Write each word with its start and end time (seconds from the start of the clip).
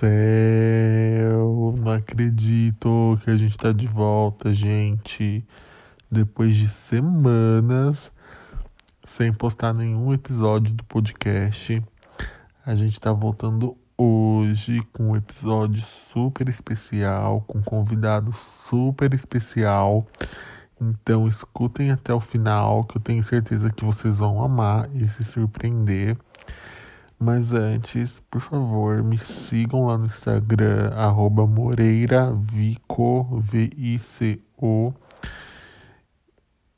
céu! 0.00 1.74
Não 1.76 1.92
acredito 1.92 3.18
que 3.22 3.30
a 3.30 3.36
gente 3.36 3.58
tá 3.58 3.70
de 3.70 3.86
volta, 3.86 4.54
gente. 4.54 5.44
Depois 6.10 6.56
de 6.56 6.68
semanas 6.68 8.10
sem 9.06 9.32
postar 9.32 9.74
nenhum 9.74 10.14
episódio 10.14 10.72
do 10.72 10.82
podcast, 10.84 11.82
a 12.64 12.74
gente 12.74 12.98
tá 12.98 13.12
voltando 13.12 13.76
hoje 13.96 14.82
com 14.94 15.10
um 15.10 15.16
episódio 15.16 15.82
super 15.82 16.48
especial, 16.48 17.42
com 17.46 17.58
um 17.58 17.62
convidado 17.62 18.32
super 18.32 19.12
especial. 19.12 20.06
Então 20.80 21.28
escutem 21.28 21.90
até 21.90 22.14
o 22.14 22.20
final, 22.20 22.84
que 22.84 22.96
eu 22.96 23.02
tenho 23.02 23.22
certeza 23.22 23.70
que 23.70 23.84
vocês 23.84 24.16
vão 24.16 24.42
amar 24.42 24.88
e 24.94 25.06
se 25.10 25.22
surpreender. 25.24 26.16
Mas 27.22 27.52
antes, 27.52 28.18
por 28.30 28.40
favor, 28.40 29.02
me 29.02 29.18
sigam 29.18 29.84
lá 29.84 29.98
no 29.98 30.06
Instagram, 30.06 30.88
arroba 30.94 31.46
MoreiraVico, 31.46 33.38
V-I-C-O. 33.38 34.94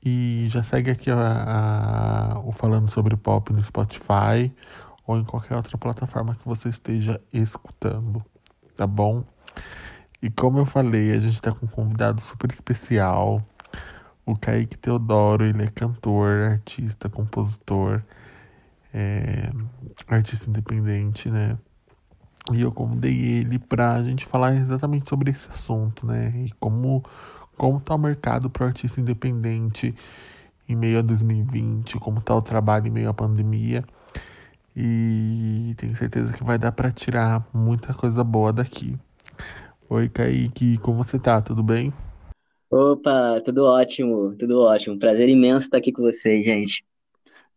E 0.04 0.48
já 0.50 0.64
segue 0.64 0.90
aqui 0.90 1.12
a, 1.12 2.34
a, 2.34 2.40
o 2.40 2.50
Falando 2.50 2.90
Sobre 2.90 3.16
Pop 3.16 3.52
no 3.52 3.62
Spotify 3.62 4.52
ou 5.06 5.16
em 5.16 5.22
qualquer 5.24 5.54
outra 5.54 5.78
plataforma 5.78 6.34
que 6.34 6.44
você 6.44 6.70
esteja 6.70 7.20
escutando, 7.32 8.20
tá 8.76 8.84
bom? 8.84 9.22
E 10.20 10.28
como 10.28 10.58
eu 10.58 10.66
falei, 10.66 11.12
a 11.12 11.20
gente 11.20 11.40
tá 11.40 11.52
com 11.52 11.66
um 11.66 11.68
convidado 11.68 12.20
super 12.20 12.50
especial. 12.50 13.40
O 14.26 14.36
Kaique 14.36 14.76
Teodoro, 14.76 15.44
ele 15.44 15.62
é 15.62 15.68
cantor, 15.68 16.50
artista, 16.50 17.08
compositor 17.08 18.02
é, 18.92 19.50
artista 20.08 20.50
independente, 20.50 21.30
né? 21.30 21.56
E 22.52 22.60
eu 22.60 22.72
convidei 22.72 23.14
ele 23.14 23.58
pra 23.58 24.02
gente 24.02 24.26
falar 24.26 24.54
exatamente 24.54 25.08
sobre 25.08 25.30
esse 25.30 25.48
assunto, 25.48 26.06
né? 26.06 26.32
E 26.44 26.50
como, 26.58 27.04
como 27.56 27.80
tá 27.80 27.94
o 27.94 27.98
mercado 27.98 28.50
pro 28.50 28.66
artista 28.66 29.00
independente 29.00 29.94
em 30.68 30.74
meio 30.74 30.98
a 30.98 31.02
2020, 31.02 31.98
como 31.98 32.20
tá 32.20 32.34
o 32.34 32.42
trabalho 32.42 32.88
em 32.88 32.90
meio 32.90 33.08
à 33.08 33.14
pandemia. 33.14 33.84
E 34.74 35.74
tenho 35.76 35.96
certeza 35.96 36.32
que 36.32 36.42
vai 36.42 36.58
dar 36.58 36.72
para 36.72 36.90
tirar 36.90 37.46
muita 37.52 37.92
coisa 37.92 38.24
boa 38.24 38.52
daqui. 38.52 38.96
Oi, 39.88 40.08
Kaique, 40.08 40.78
como 40.78 41.04
você 41.04 41.18
tá? 41.18 41.40
Tudo 41.40 41.62
bem? 41.62 41.92
Opa, 42.70 43.40
tudo 43.44 43.64
ótimo, 43.64 44.34
tudo 44.34 44.60
ótimo. 44.60 44.98
Prazer 44.98 45.28
imenso 45.28 45.66
estar 45.66 45.76
aqui 45.76 45.92
com 45.92 46.02
vocês, 46.02 46.42
gente. 46.44 46.82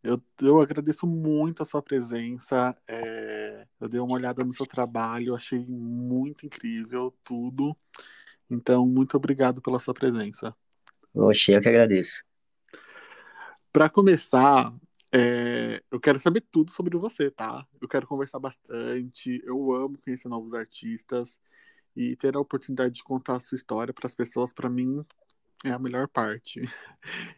Eu, 0.06 0.22
eu 0.40 0.62
agradeço 0.62 1.08
muito 1.08 1.64
a 1.64 1.66
sua 1.66 1.82
presença. 1.82 2.78
É, 2.88 3.66
eu 3.82 3.90
dei 3.90 4.00
uma 4.00 4.14
olhada 4.14 4.44
no 4.44 4.54
seu 4.54 4.68
trabalho, 4.68 5.34
achei 5.34 5.66
muito 5.66 6.46
incrível 6.46 7.12
tudo. 7.24 7.76
Então, 8.48 8.86
muito 8.86 9.18
obrigado 9.18 9.64
pela 9.64 9.80
sua 9.80 9.96
presença. 9.96 10.56
Oxe, 11.12 11.54
eu 11.54 11.60
que 11.60 11.70
agradeço. 11.70 12.24
Para 13.74 13.90
começar, 13.90 14.72
é, 15.12 15.82
eu 15.90 16.00
quero 16.00 16.20
saber 16.20 16.42
tudo 16.52 16.70
sobre 16.70 16.96
você, 17.00 17.32
tá? 17.32 17.66
Eu 17.82 17.88
quero 17.88 18.06
conversar 18.06 18.38
bastante. 18.38 19.42
Eu 19.44 19.74
amo 19.74 19.98
conhecer 19.98 20.28
novos 20.28 20.54
artistas 20.54 21.40
e 21.96 22.16
ter 22.16 22.36
a 22.36 22.40
oportunidade 22.40 22.94
de 22.94 23.04
contar 23.04 23.38
a 23.38 23.40
sua 23.40 23.56
história 23.56 23.92
para 23.92 24.06
as 24.06 24.14
pessoas, 24.14 24.54
para 24.54 24.70
mim, 24.70 25.04
é 25.64 25.72
a 25.72 25.80
melhor 25.80 26.08
parte. 26.08 26.62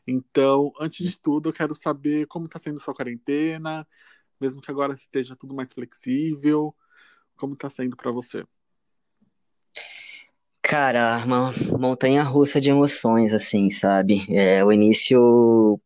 Então, 0.08 0.72
antes 0.80 1.12
de 1.12 1.20
tudo, 1.20 1.50
eu 1.50 1.54
quero 1.54 1.76
saber 1.76 2.26
como 2.28 2.46
está 2.46 2.58
sendo 2.58 2.80
sua 2.80 2.96
quarentena, 2.96 3.86
mesmo 4.40 4.62
que 4.62 4.72
agora 4.72 4.94
esteja 4.94 5.36
tudo 5.36 5.54
mais 5.54 5.74
flexível, 5.74 6.74
como 7.36 7.54
está 7.54 7.70
sendo 7.70 7.98
para 7.98 8.10
você? 8.10 8.46
Cara, 10.62 11.18
uma 11.26 11.54
montanha 11.78 12.24
russa 12.24 12.62
de 12.62 12.70
emoções, 12.70 13.34
assim, 13.34 13.70
sabe? 13.70 14.26
É, 14.30 14.64
o 14.64 14.72
início 14.72 15.78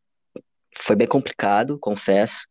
foi 0.77 0.95
bem 0.95 1.07
complicado, 1.07 1.79
confesso. 1.79 2.47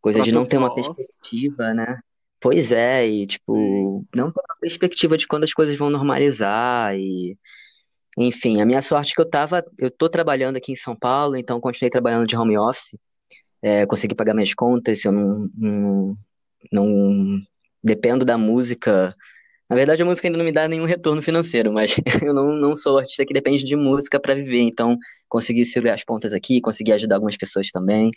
Coisa 0.00 0.22
de 0.22 0.32
não 0.32 0.46
ter 0.46 0.58
uma 0.58 0.74
perspectiva, 0.74 1.74
né? 1.74 2.00
Pois 2.40 2.70
é, 2.72 3.06
e 3.06 3.26
tipo, 3.26 4.04
não 4.14 4.30
ter 4.30 4.40
uma 4.40 4.56
perspectiva 4.60 5.16
de 5.16 5.26
quando 5.26 5.44
as 5.44 5.52
coisas 5.52 5.76
vão 5.76 5.90
normalizar 5.90 6.94
e 6.94 7.38
enfim, 8.16 8.60
a 8.60 8.66
minha 8.66 8.80
sorte 8.80 9.12
é 9.12 9.14
que 9.14 9.20
eu 9.20 9.28
tava, 9.28 9.64
eu 9.78 9.90
tô 9.90 10.08
trabalhando 10.08 10.56
aqui 10.56 10.72
em 10.72 10.76
São 10.76 10.96
Paulo, 10.96 11.36
então 11.36 11.60
continuei 11.60 11.90
trabalhando 11.90 12.26
de 12.26 12.36
home 12.36 12.56
office, 12.56 12.96
é, 13.62 13.84
consegui 13.86 14.14
pagar 14.14 14.34
minhas 14.34 14.54
contas, 14.54 15.04
eu 15.04 15.12
não, 15.12 15.50
não, 15.54 16.14
não 16.72 17.40
dependo 17.82 18.24
da 18.24 18.38
música. 18.38 19.14
Na 19.68 19.76
verdade, 19.76 20.02
a 20.02 20.04
música 20.04 20.28
ainda 20.28 20.38
não 20.38 20.44
me 20.44 20.52
dá 20.52 20.68
nenhum 20.68 20.86
retorno 20.86 21.22
financeiro, 21.22 21.72
mas 21.72 21.96
eu 22.22 22.32
não, 22.32 22.52
não 22.52 22.74
sou 22.74 22.98
artista 22.98 23.26
que 23.26 23.34
depende 23.34 23.64
de 23.64 23.76
música 23.76 24.18
para 24.20 24.34
viver, 24.34 24.60
então 24.60 24.96
consegui 25.28 25.64
segurar 25.66 25.94
as 25.94 26.04
pontas 26.04 26.32
aqui, 26.32 26.60
consegui 26.60 26.92
ajudar 26.92 27.16
algumas 27.16 27.36
pessoas 27.36 27.70
também. 27.70 28.10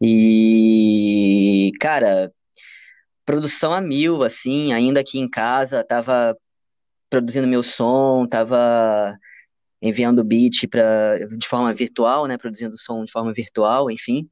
E, 0.00 1.72
cara, 1.80 2.32
produção 3.24 3.72
a 3.72 3.80
mil, 3.80 4.22
assim, 4.22 4.72
ainda 4.72 5.00
aqui 5.00 5.18
em 5.18 5.28
casa, 5.28 5.84
tava 5.84 6.36
produzindo 7.14 7.46
meu 7.46 7.62
som, 7.62 8.26
tava 8.26 9.16
enviando 9.80 10.24
beat 10.24 10.66
para 10.68 11.18
de 11.38 11.46
forma 11.46 11.72
virtual, 11.72 12.26
né, 12.26 12.36
produzindo 12.36 12.76
som 12.76 13.04
de 13.04 13.12
forma 13.12 13.32
virtual, 13.32 13.88
enfim, 13.88 14.28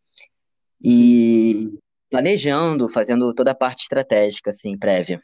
e 0.82 1.68
planejando, 2.10 2.88
fazendo 2.88 3.32
toda 3.34 3.52
a 3.52 3.54
parte 3.54 3.82
estratégica 3.82 4.50
assim 4.50 4.76
prévia. 4.76 5.20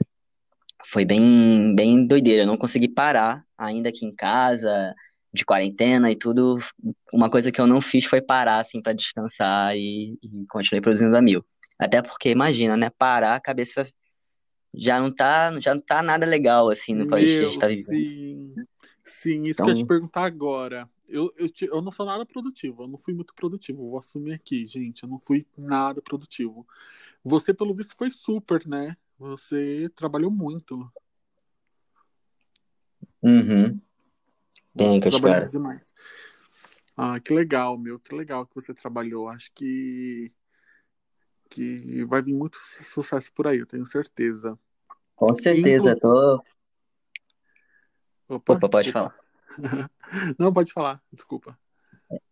Foi 0.87 1.05
bem 1.05 1.75
bem 1.75 2.07
doideira, 2.07 2.47
não 2.47 2.57
consegui 2.57 2.89
parar 2.89 3.45
ainda 3.57 3.89
aqui 3.89 4.07
em 4.07 4.15
casa, 4.15 4.95
de 5.33 5.45
quarentena 5.45 6.13
e 6.13 6.15
tudo. 6.17 6.59
Uma 7.13 7.29
coisa 7.29 7.51
que 7.51 7.61
eu 7.61 7.67
não 7.67 7.81
fiz 7.81 8.05
foi 8.05 8.23
parar 8.23 8.59
assim 8.61 8.81
para 8.81 8.93
descansar 8.93 9.77
e, 9.77 10.17
e 10.23 10.47
continuei 10.49 10.81
produzindo 10.81 11.17
a 11.17 11.23
mil. 11.23 11.45
Até 11.77 12.03
porque 12.03 12.31
imagina, 12.31 12.77
né, 12.77 12.89
parar 12.97 13.35
a 13.35 13.41
cabeça 13.41 13.85
já 14.75 15.01
não 15.01 15.13
tá, 15.13 15.59
já 15.61 15.75
não 15.75 15.81
tá 15.81 16.03
nada 16.03 16.27
legal, 16.27 16.69
assim, 16.69 16.95
no 16.95 17.09
país 17.09 17.31
que 17.31 17.39
a 17.39 17.47
gente 17.47 17.59
tá 17.59 17.69
vivendo. 17.69 17.85
Sim, 17.87 18.55
sim 19.05 19.43
isso 19.45 19.51
então... 19.63 19.67
que 19.67 19.73
eu 19.73 19.77
ia 19.77 19.83
te 19.83 19.87
perguntar 19.87 20.25
agora. 20.25 20.89
Eu, 21.09 21.33
eu, 21.39 21.49
eu 21.63 21.83
não 21.83 21.91
sou 21.91 22.05
nada 22.05 22.27
produtivo, 22.27 22.83
eu 22.83 22.89
não 22.89 22.99
fui 22.99 23.15
muito 23.15 23.35
produtivo, 23.35 23.91
vou 23.91 23.99
assumir 23.99 24.35
aqui, 24.35 24.67
gente, 24.67 25.03
eu 25.03 25.09
não 25.09 25.19
fui 25.19 25.47
nada 25.57 26.03
produtivo. 26.03 26.67
Você, 27.25 27.55
pelo 27.55 27.75
visto, 27.75 27.97
foi 27.97 28.11
super, 28.11 28.67
né? 28.67 28.97
Você 29.19 29.91
trabalhou 29.97 30.31
muito. 30.31 30.91
Uhum. 33.23 33.81
Bem, 34.75 35.01
que 35.01 35.11
trabalhou 35.11 35.49
demais. 35.49 35.85
Ah, 36.97 37.19
que 37.19 37.33
legal, 37.33 37.79
meu, 37.79 37.99
que 37.99 38.15
legal 38.15 38.47
que 38.47 38.55
você 38.55 38.75
trabalhou. 38.75 39.29
Acho 39.29 39.51
que 39.55 40.33
que 41.49 42.05
vai 42.05 42.23
vir 42.23 42.35
muito 42.35 42.59
sucesso 42.83 43.33
por 43.33 43.47
aí, 43.47 43.59
eu 43.59 43.67
tenho 43.67 43.87
certeza. 43.87 44.59
Com 45.17 45.35
certeza, 45.35 45.93
Inclusive... 45.93 46.01
tô. 46.01 46.43
Opa, 48.29 48.55
Opa 48.55 48.69
pode 48.69 48.93
falar. 48.93 49.15
Não, 50.39 50.53
pode 50.53 50.73
falar, 50.73 51.03
desculpa. 51.13 51.59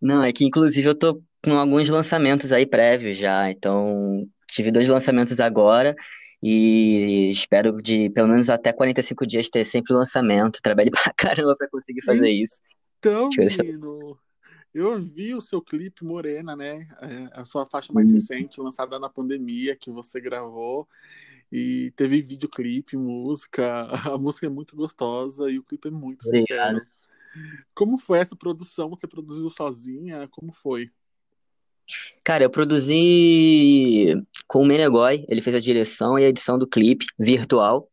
Não, 0.00 0.22
é 0.22 0.32
que 0.32 0.44
inclusive 0.44 0.88
eu 0.88 0.94
tô 0.94 1.22
com 1.44 1.59
alguns 1.59 1.88
lançamentos 1.88 2.53
aí 2.53 2.66
prévios 2.66 3.16
já, 3.16 3.50
então 3.50 4.27
tive 4.49 4.71
dois 4.71 4.88
lançamentos 4.88 5.38
agora 5.41 5.94
e 6.43 7.31
espero 7.31 7.77
de 7.77 8.10
pelo 8.10 8.28
menos 8.28 8.48
até 8.48 8.72
45 8.72 9.27
dias 9.27 9.48
ter 9.48 9.65
sempre 9.65 9.94
lançamento. 9.94 10.60
Trabalhei 10.62 10.91
pra 10.93 11.12
caramba 11.16 11.56
pra 11.56 11.69
conseguir 11.69 12.03
fazer 12.03 12.31
isso. 12.31 12.60
Então, 12.98 13.28
menino, 13.28 14.19
eu 14.79 15.03
vi 15.03 15.35
o 15.35 15.41
seu 15.41 15.63
clipe 15.63 16.05
Morena, 16.05 16.55
né? 16.55 16.87
É, 17.01 17.41
a 17.41 17.45
sua 17.45 17.65
faixa 17.65 17.93
mais 17.93 18.09
uhum. 18.09 18.15
recente, 18.15 18.61
lançada 18.61 18.99
na 18.99 19.09
pandemia, 19.09 19.75
que 19.75 19.91
você 19.91 20.21
gravou. 20.21 20.87
E 21.51 21.93
teve 21.97 22.21
videoclipe, 22.21 22.97
música. 22.97 23.89
A 24.15 24.19
música 24.19 24.47
é 24.47 24.51
muito 24.51 24.77
gostosa 24.77 25.51
e 25.51 25.59
o 25.59 25.63
clipe 25.63 25.89
é 25.89 25.91
muito 25.91 26.27
Obrigado. 26.27 26.81
sincero. 26.81 26.97
Como 27.75 27.99
foi 27.99 28.19
essa 28.19 28.34
produção? 28.34 28.91
Você 28.91 29.07
produziu 29.07 29.49
sozinha? 29.51 30.28
Como 30.28 30.53
foi? 30.53 30.91
Cara, 32.25 32.45
eu 32.45 32.51
produzi 32.51 34.15
com 34.49 34.63
o 34.63 34.67
Menegói, 34.67 35.25
ele 35.29 35.41
fez 35.41 35.55
a 35.55 35.61
direção 35.61 36.19
e 36.19 36.25
a 36.25 36.29
edição 36.29 36.59
do 36.59 36.67
clipe 36.67 37.07
virtual. 37.19 37.89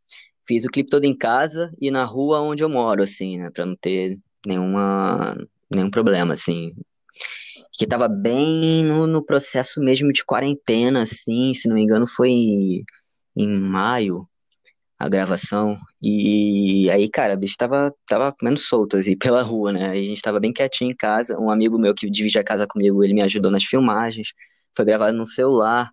Fiz 0.46 0.66
o 0.66 0.70
clipe 0.70 0.90
todo 0.90 1.06
em 1.06 1.16
casa 1.16 1.74
e 1.80 1.92
na 1.92 2.04
rua 2.04 2.42
onde 2.42 2.64
eu 2.64 2.70
moro, 2.70 3.04
assim, 3.04 3.38
né? 3.38 3.50
Pra 3.52 3.66
não 3.66 3.76
ter 3.76 4.20
nenhuma 4.46 5.38
nenhum 5.76 5.90
problema, 5.90 6.34
assim. 6.34 6.74
Que 7.78 7.88
tava 7.88 8.08
bem 8.08 8.84
no, 8.84 9.08
no 9.08 9.24
processo 9.24 9.80
mesmo 9.82 10.12
de 10.14 10.24
quarentena, 10.24 11.04
assim, 11.04 11.54
se 11.54 11.68
não 11.68 11.76
me 11.76 11.84
engano, 11.84 12.08
foi 12.08 12.30
em, 12.30 12.84
em 13.36 13.48
maio 13.48 14.28
a 15.04 15.10
gravação. 15.10 15.78
E 16.02 16.90
aí, 16.90 17.10
cara, 17.10 17.34
o 17.34 17.38
bicho 17.38 17.58
tava, 17.58 17.94
tava 18.08 18.32
comendo 18.32 18.60
solto, 18.60 18.98
assim, 18.98 19.18
pela 19.18 19.42
rua, 19.42 19.74
né? 19.74 19.90
a 19.90 19.96
gente 19.96 20.22
tava 20.22 20.40
bem 20.40 20.54
quietinho 20.54 20.92
em 20.92 20.96
casa. 20.96 21.38
Um 21.40 21.50
amigo 21.50 21.78
meu 21.78 21.94
que 21.94 22.10
divide 22.10 22.40
a 22.40 22.44
casa 22.44 22.66
comigo, 22.68 23.04
ele 23.04 23.14
me 23.14 23.22
ajudou 23.22 23.52
nas 23.52 23.64
filmagens. 23.64 24.34
Foi 24.76 24.86
gravado 24.86 25.18
no 25.18 25.26
celular. 25.26 25.92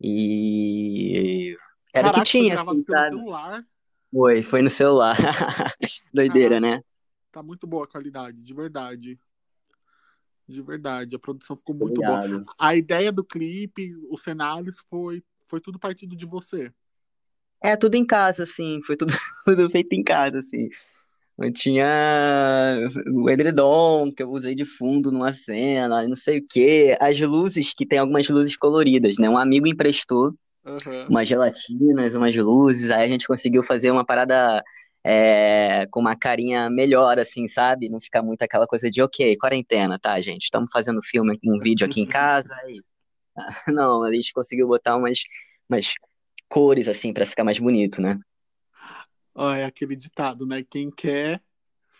E. 0.00 1.56
Era 1.92 2.08
Caraca, 2.08 2.24
que 2.24 2.30
tinha. 2.30 2.62
Foi 2.64 2.82
gravado 2.82 2.84
assim, 2.86 3.16
celular? 3.16 3.64
Foi, 4.12 4.42
foi 4.42 4.62
no 4.62 4.70
celular. 4.70 5.16
Doideira, 6.12 6.60
Caraca, 6.60 6.76
né? 6.76 6.82
Tá 7.34 7.42
muito 7.42 7.66
boa 7.66 7.84
a 7.84 7.88
qualidade, 7.88 8.40
de 8.40 8.54
verdade. 8.54 9.18
De 10.46 10.62
verdade, 10.62 11.16
a 11.16 11.18
produção 11.18 11.56
ficou 11.56 11.74
muito 11.74 12.00
boa. 12.00 12.18
Obrigado. 12.18 12.44
A 12.56 12.76
ideia 12.76 13.10
do 13.10 13.24
clipe, 13.24 13.92
os 14.08 14.22
cenários, 14.22 14.78
foi, 14.88 15.20
foi 15.48 15.60
tudo 15.60 15.78
partido 15.78 16.14
de 16.14 16.24
você. 16.24 16.72
É, 17.60 17.76
tudo 17.76 17.96
em 17.96 18.06
casa, 18.06 18.44
assim, 18.44 18.80
foi 18.86 18.96
tudo, 18.96 19.12
tudo 19.44 19.68
feito 19.68 19.92
em 19.94 20.02
casa, 20.04 20.38
assim. 20.38 20.68
Eu 21.36 21.52
tinha 21.52 22.88
o 23.12 23.28
edredom 23.28 24.12
que 24.12 24.22
eu 24.22 24.30
usei 24.30 24.54
de 24.54 24.64
fundo 24.64 25.10
numa 25.10 25.32
cena, 25.32 26.06
não 26.06 26.14
sei 26.14 26.38
o 26.38 26.44
quê. 26.48 26.96
As 27.00 27.18
luzes, 27.18 27.72
que 27.74 27.84
tem 27.84 27.98
algumas 27.98 28.28
luzes 28.28 28.56
coloridas, 28.56 29.16
né? 29.18 29.28
Um 29.28 29.38
amigo 29.38 29.66
emprestou 29.66 30.32
Aham. 30.64 31.08
umas 31.08 31.26
gelatinas, 31.26 32.14
umas 32.14 32.36
luzes, 32.36 32.90
aí 32.92 33.02
a 33.02 33.08
gente 33.08 33.26
conseguiu 33.26 33.64
fazer 33.64 33.90
uma 33.90 34.04
parada 34.04 34.62
é, 35.04 35.86
com 35.90 36.00
uma 36.00 36.16
carinha 36.16 36.70
melhor, 36.70 37.18
assim, 37.18 37.46
sabe? 37.46 37.88
Não 37.88 38.00
ficar 38.00 38.22
muito 38.22 38.42
aquela 38.42 38.66
coisa 38.66 38.90
de, 38.90 39.02
ok, 39.02 39.36
quarentena, 39.36 39.98
tá, 39.98 40.18
gente? 40.20 40.44
Estamos 40.44 40.70
fazendo 40.72 41.02
filme, 41.02 41.38
um 41.44 41.58
vídeo 41.58 41.86
aqui 41.86 42.00
em 42.00 42.06
casa. 42.06 42.48
Aí... 42.64 42.80
Não, 43.74 44.04
a 44.04 44.12
gente 44.12 44.32
conseguiu 44.32 44.66
botar 44.68 44.96
umas, 44.96 45.20
umas 45.68 45.94
cores, 46.48 46.88
assim, 46.88 47.12
pra 47.12 47.26
ficar 47.26 47.44
mais 47.44 47.58
bonito, 47.58 48.00
né? 48.00 48.18
Ó, 49.34 49.50
é 49.52 49.64
aquele 49.64 49.96
ditado, 49.96 50.46
né? 50.46 50.62
Quem 50.62 50.90
quer, 50.90 51.42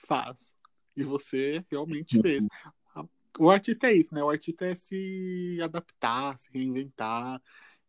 faz. 0.07 0.55
E 0.97 1.03
você 1.03 1.65
realmente 1.71 2.21
fez. 2.21 2.47
A- 2.95 3.05
O 3.39 3.51
artista 3.51 3.89
é 3.89 3.95
isso, 3.95 4.15
né? 4.15 4.23
O 4.23 4.31
artista 4.31 4.65
é 4.65 4.75
se 4.75 5.59
adaptar, 5.63 6.39
se 6.39 6.51
reinventar. 6.53 7.43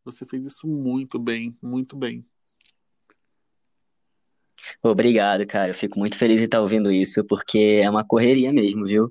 Você 0.03 0.25
fez 0.25 0.45
isso 0.45 0.67
muito 0.67 1.19
bem, 1.19 1.55
muito 1.61 1.95
bem. 1.95 2.25
Obrigado, 4.81 5.45
cara. 5.45 5.71
Eu 5.71 5.75
fico 5.75 5.99
muito 5.99 6.17
feliz 6.17 6.41
em 6.41 6.45
estar 6.45 6.61
ouvindo 6.61 6.91
isso, 6.91 7.23
porque 7.25 7.81
é 7.83 7.89
uma 7.89 8.05
correria 8.05 8.51
mesmo, 8.51 8.85
viu? 8.85 9.09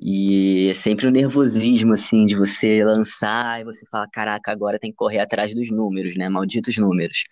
E 0.00 0.68
é 0.70 0.74
sempre 0.74 1.06
o 1.06 1.10
nervosismo, 1.10 1.94
assim, 1.94 2.26
de 2.26 2.36
você 2.36 2.84
lançar 2.84 3.60
e 3.60 3.64
você 3.64 3.86
fala, 3.90 4.08
caraca, 4.12 4.52
agora 4.52 4.78
tem 4.78 4.90
que 4.90 4.96
correr 4.96 5.20
atrás 5.20 5.54
dos 5.54 5.70
números, 5.70 6.16
né? 6.16 6.28
Malditos 6.28 6.76
números. 6.76 7.24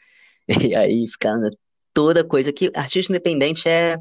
E 0.71 0.75
aí 0.77 1.07
fica 1.09 1.31
toda 1.95 2.23
coisa 2.25 2.53
que 2.53 2.71
artista 2.77 3.13
independente 3.13 3.69
é, 3.69 3.97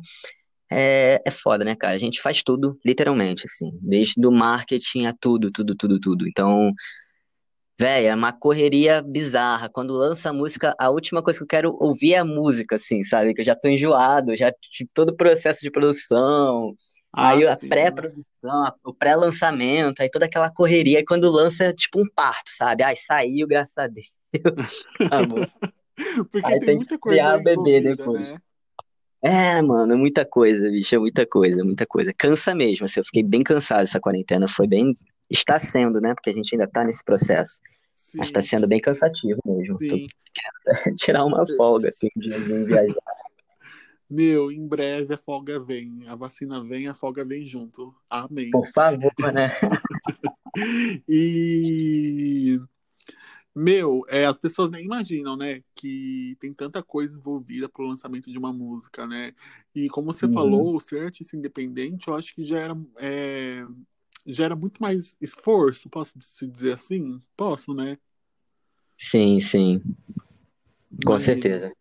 é, 0.72 1.22
é 1.26 1.32
foda, 1.32 1.64
né, 1.64 1.76
cara? 1.76 1.96
A 1.96 1.98
gente 1.98 2.22
faz 2.22 2.44
tudo, 2.44 2.80
literalmente, 2.86 3.46
assim, 3.46 3.72
desde 3.82 4.26
o 4.26 4.32
marketing 4.32 5.06
a 5.06 5.14
tudo, 5.14 5.52
tudo, 5.52 5.76
tudo, 5.76 6.00
tudo. 6.00 6.28
Então, 6.28 6.72
véi, 7.84 8.06
é 8.06 8.16
uma 8.16 8.32
correria 8.32 9.02
bizarra. 9.02 9.68
Quando 9.70 9.94
lança 9.94 10.30
a 10.30 10.34
música, 10.34 10.74
a 10.80 10.90
última 10.90 11.22
coisa 11.22 11.38
que 11.40 11.44
eu 11.44 11.48
quero 11.48 11.78
ouvir 11.82 12.14
é 12.14 12.20
a 12.20 12.26
música, 12.26 12.78
assim, 12.78 13.04
sabe? 13.04 13.34
Que 13.34 13.42
eu 13.42 13.46
já 13.46 13.56
tô 13.56 13.68
enjoado, 13.68 14.36
já 14.38 14.54
tive 14.72 14.90
todo 14.94 15.10
o 15.10 15.16
processo 15.18 15.60
de 15.62 15.70
produção, 15.70 16.74
Ah, 17.12 17.32
aí 17.32 17.46
a 17.46 17.58
pré-produção, 17.58 18.74
o 18.86 18.94
pré-lançamento, 18.94 20.02
aí 20.02 20.10
toda 20.10 20.26
aquela 20.26 20.50
correria, 20.50 21.00
e 21.00 21.06
quando 21.06 21.30
lança 21.30 21.66
é 21.66 21.74
tipo 21.74 22.00
um 22.02 22.08
parto, 22.16 22.50
sabe? 22.50 22.84
Ai, 22.84 22.96
saiu, 22.96 23.46
graças 23.48 23.78
a 23.78 23.88
Deus. 23.88 24.08
Amor. 25.12 25.50
Porque 26.32 26.48
Aí 26.48 26.60
tem 26.60 26.60
tem 26.60 26.70
que 26.70 26.76
muita 26.76 26.98
coisa 26.98 27.22
criar 27.22 27.38
bebê 27.38 27.82
depois. 27.82 28.30
né? 28.32 28.38
É, 29.22 29.62
mano, 29.62 29.94
é 29.94 29.96
muita 29.96 30.26
coisa, 30.26 30.70
bicho, 30.72 30.96
é 30.96 31.00
muita 31.00 31.26
coisa, 31.26 31.64
muita 31.64 31.86
coisa. 31.86 32.14
Cansa 32.18 32.56
mesmo, 32.56 32.86
assim, 32.86 33.00
eu 33.00 33.06
fiquei 33.06 33.24
bem 33.24 33.44
cansado 33.44 33.84
essa 33.84 34.00
quarentena, 34.00 34.48
foi 34.48 34.68
bem, 34.68 34.98
está 35.34 35.60
sendo, 35.60 36.00
né, 36.00 36.14
porque 36.14 36.30
a 36.30 36.34
gente 36.34 36.54
ainda 36.54 36.68
tá 36.68 36.84
nesse 36.84 37.04
processo, 37.04 37.60
mas 38.18 38.32
tá 38.32 38.42
Sim, 38.42 38.48
sendo 38.48 38.68
bem 38.68 38.80
cansativo 38.80 39.40
mesmo. 39.46 39.78
Tirar 40.98 41.26
uma 41.26 41.46
folga, 41.58 41.90
assim, 41.90 42.08
um 42.16 42.20
diazinho 42.20 42.66
viajar. 42.66 42.96
Meu, 44.10 44.52
em 44.52 44.68
breve 44.68 45.14
a 45.16 45.18
folga 45.18 45.60
vem. 45.60 46.08
A 46.08 46.16
vacina 46.16 46.64
vem, 46.64 46.88
a 46.88 46.94
folga 46.94 47.26
vem 47.26 47.48
junto. 47.48 47.96
Amém. 48.10 48.52
Por 48.52 48.68
favor, 48.68 49.12
né? 49.34 49.52
E, 51.10 52.60
meu, 53.56 54.04
é, 54.08 54.26
as 54.26 54.38
pessoas 54.38 54.70
nem 54.70 54.86
imaginam, 54.86 55.36
né, 55.36 55.64
que 55.76 56.36
tem 56.40 56.54
tanta 56.54 56.84
coisa 56.84 57.14
envolvida 57.16 57.68
pro 57.70 57.86
lançamento 57.88 58.32
de 58.32 58.38
uma 58.38 58.54
música, 58.54 59.06
né? 59.08 59.34
E 59.74 59.90
como 59.90 60.14
você 60.14 60.26
Uhum. 60.28 60.34
falou, 60.34 60.80
ser 60.80 61.06
artista 61.06 61.36
independente, 61.36 62.08
eu 62.08 62.16
acho 62.16 62.36
que 62.36 62.46
já 62.46 62.60
era, 62.60 62.76
é, 62.98 63.66
já 64.26 64.46
era 64.46 64.56
muito 64.56 64.82
mais 64.82 65.16
esforço, 65.20 65.90
posso 65.90 66.14
se 66.22 66.48
dizer 66.48 66.74
assim? 66.74 67.22
Posso, 67.36 67.74
né? 67.74 67.98
Sim, 68.98 69.40
sim, 69.40 69.82
com 71.06 71.20
certeza. 71.20 71.74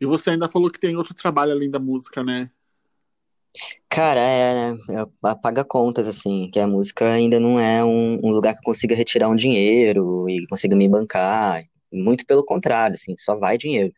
E 0.00 0.06
você 0.06 0.30
ainda 0.30 0.48
falou 0.48 0.70
que 0.70 0.78
tem 0.78 0.96
outro 0.96 1.14
trabalho 1.14 1.52
além 1.52 1.70
da 1.70 1.78
música, 1.78 2.22
né? 2.22 2.50
Cara, 3.88 4.20
é, 4.20 4.72
né, 4.72 4.78
é, 4.90 5.34
paga 5.42 5.64
contas, 5.64 6.06
assim, 6.06 6.48
que 6.52 6.60
a 6.60 6.66
música 6.66 7.10
ainda 7.10 7.40
não 7.40 7.58
é 7.58 7.84
um, 7.84 8.20
um 8.22 8.30
lugar 8.30 8.54
que 8.54 8.60
eu 8.60 8.64
consiga 8.64 8.94
retirar 8.94 9.28
um 9.28 9.34
dinheiro 9.34 10.28
e 10.28 10.46
consiga 10.46 10.76
me 10.76 10.88
bancar, 10.88 11.64
muito 11.92 12.24
pelo 12.24 12.44
contrário, 12.44 12.94
assim, 12.94 13.16
só 13.18 13.34
vai 13.34 13.58
dinheiro. 13.58 13.92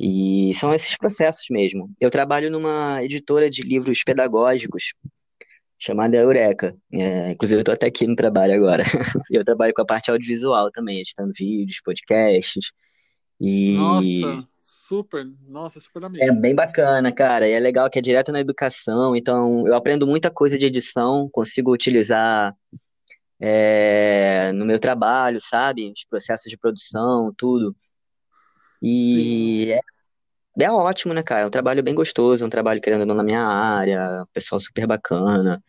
E 0.00 0.52
são 0.54 0.74
esses 0.74 0.96
processos 0.96 1.46
mesmo. 1.48 1.90
Eu 2.00 2.10
trabalho 2.10 2.50
numa 2.50 3.02
editora 3.02 3.48
de 3.48 3.62
livros 3.62 4.02
pedagógicos 4.04 4.94
chamada 5.78 6.16
Eureka. 6.16 6.76
É, 6.92 7.30
inclusive, 7.30 7.60
eu 7.60 7.64
tô 7.64 7.72
até 7.72 7.86
aqui 7.86 8.06
no 8.06 8.16
trabalho 8.16 8.54
agora. 8.54 8.82
Eu 9.30 9.44
trabalho 9.44 9.72
com 9.74 9.82
a 9.82 9.86
parte 9.86 10.10
audiovisual 10.10 10.70
também, 10.70 11.00
editando 11.00 11.32
vídeos, 11.36 11.80
podcasts. 11.84 12.72
E 13.40 13.74
Nossa, 13.76 14.48
super, 14.62 15.26
nossa, 15.46 15.80
super 15.80 16.02
é 16.02 16.06
amigo. 16.06 16.40
bem 16.40 16.54
bacana, 16.54 17.12
cara. 17.12 17.48
E 17.48 17.52
é 17.52 17.60
legal 17.60 17.90
que 17.90 17.98
é 17.98 18.02
direto 18.02 18.32
na 18.32 18.40
educação. 18.40 19.14
Então, 19.16 19.66
eu 19.66 19.74
aprendo 19.74 20.06
muita 20.06 20.30
coisa 20.30 20.56
de 20.58 20.66
edição, 20.66 21.28
consigo 21.32 21.72
utilizar 21.72 22.54
é, 23.40 24.52
no 24.52 24.64
meu 24.64 24.78
trabalho, 24.78 25.38
sabe? 25.40 25.92
Os 25.92 26.04
processos 26.08 26.50
de 26.50 26.56
produção, 26.56 27.32
tudo. 27.36 27.74
Sim, 28.80 29.68
E 29.68 29.78
É 30.58 30.70
ótimo, 30.70 31.12
né, 31.12 31.22
cara? 31.22 31.44
É 31.44 31.46
um 31.46 31.50
trabalho 31.50 31.82
bem 31.82 31.94
gostoso, 31.94 32.42
é 32.42 32.46
um 32.46 32.50
trabalho 32.50 32.80
querendo 32.80 33.04
não 33.04 33.14
na 33.14 33.22
minha 33.22 33.42
área, 33.42 34.26
pessoal 34.32 34.58
super 34.58 34.86
bacana. 34.86 35.62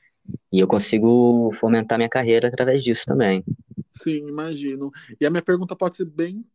E 0.52 0.60
eu 0.60 0.68
consigo 0.68 1.52
fomentar 1.54 1.98
minha 1.98 2.10
carreira 2.10 2.48
através 2.48 2.84
disso 2.84 3.04
também. 3.06 3.44
sim, 3.94 4.28
imagino. 4.28 4.92
E 5.20 5.26
a 5.26 5.30
minha 5.30 5.42
pergunta 5.42 5.76
pode 5.76 5.98
ser 5.98 6.06
bem 6.06 6.46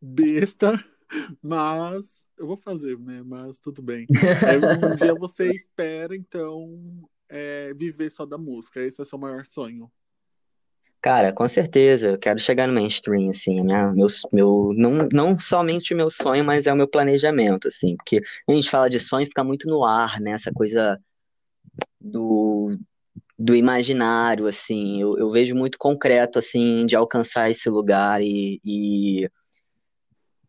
besta, 0.00 0.72
mas 1.42 2.22
eu 2.38 2.46
vou 2.46 2.56
fazer, 2.56 2.98
né? 2.98 3.22
Mas 3.24 3.58
tudo 3.58 3.82
bem. 3.82 4.06
Um 4.10 4.96
dia 4.96 5.14
você 5.14 5.50
espera, 5.50 6.16
então, 6.16 7.08
é, 7.28 7.72
viver 7.74 8.10
só 8.10 8.26
da 8.26 8.38
música. 8.38 8.80
Esse 8.80 9.00
é 9.00 9.04
o 9.04 9.06
seu 9.06 9.18
maior 9.18 9.46
sonho. 9.46 9.90
Cara, 11.02 11.32
com 11.32 11.48
certeza, 11.48 12.08
eu 12.10 12.18
quero 12.18 12.38
chegar 12.38 12.68
no 12.68 12.74
mainstream, 12.74 13.30
assim, 13.30 13.62
minha, 13.62 13.90
meu, 13.92 14.06
meu, 14.32 14.72
não, 14.76 15.08
não 15.10 15.40
somente 15.40 15.94
o 15.94 15.96
meu 15.96 16.10
sonho, 16.10 16.44
mas 16.44 16.66
é 16.66 16.72
o 16.72 16.76
meu 16.76 16.86
planejamento, 16.86 17.68
assim, 17.68 17.96
porque 17.96 18.20
a 18.48 18.52
gente 18.52 18.68
fala 18.68 18.90
de 18.90 19.00
sonho 19.00 19.26
fica 19.26 19.42
muito 19.42 19.66
no 19.66 19.82
ar, 19.84 20.20
né, 20.20 20.32
essa 20.32 20.52
coisa 20.52 20.98
do, 22.00 22.76
do 23.38 23.54
imaginário, 23.56 24.46
assim, 24.46 25.00
eu, 25.02 25.18
eu 25.18 25.30
vejo 25.30 25.54
muito 25.54 25.78
concreto, 25.78 26.38
assim, 26.38 26.86
de 26.86 26.96
alcançar 26.96 27.50
esse 27.50 27.70
lugar 27.70 28.20
e, 28.22 28.60
e 28.64 29.30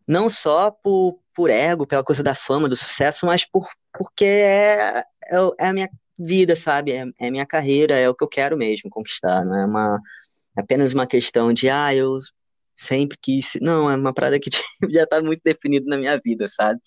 Não 0.07 0.29
só 0.29 0.71
por, 0.71 1.19
por 1.33 1.49
ego, 1.49 1.87
pela 1.87 2.03
coisa 2.03 2.23
da 2.23 2.35
fama, 2.35 2.67
do 2.67 2.75
sucesso, 2.75 3.25
mas 3.25 3.45
por, 3.45 3.67
porque 3.97 4.25
é, 4.25 4.99
é, 4.99 5.05
é 5.59 5.67
a 5.67 5.73
minha 5.73 5.89
vida, 6.19 6.55
sabe? 6.55 6.91
É, 6.91 7.05
é 7.19 7.27
a 7.27 7.31
minha 7.31 7.45
carreira, 7.45 7.95
é 7.97 8.09
o 8.09 8.15
que 8.15 8.23
eu 8.23 8.27
quero 8.27 8.57
mesmo 8.57 8.89
conquistar. 8.89 9.45
Não 9.45 9.55
é 9.57 9.65
uma, 9.65 9.99
apenas 10.55 10.93
uma 10.93 11.07
questão 11.07 11.53
de, 11.53 11.69
ah, 11.69 11.93
eu 11.95 12.19
sempre 12.75 13.17
quis. 13.21 13.53
Não, 13.61 13.89
é 13.89 13.95
uma 13.95 14.13
parada 14.13 14.39
que 14.39 14.49
já 14.91 15.05
tá 15.07 15.21
muito 15.21 15.41
definido 15.43 15.87
na 15.87 15.97
minha 15.97 16.19
vida, 16.23 16.47
sabe? 16.47 16.79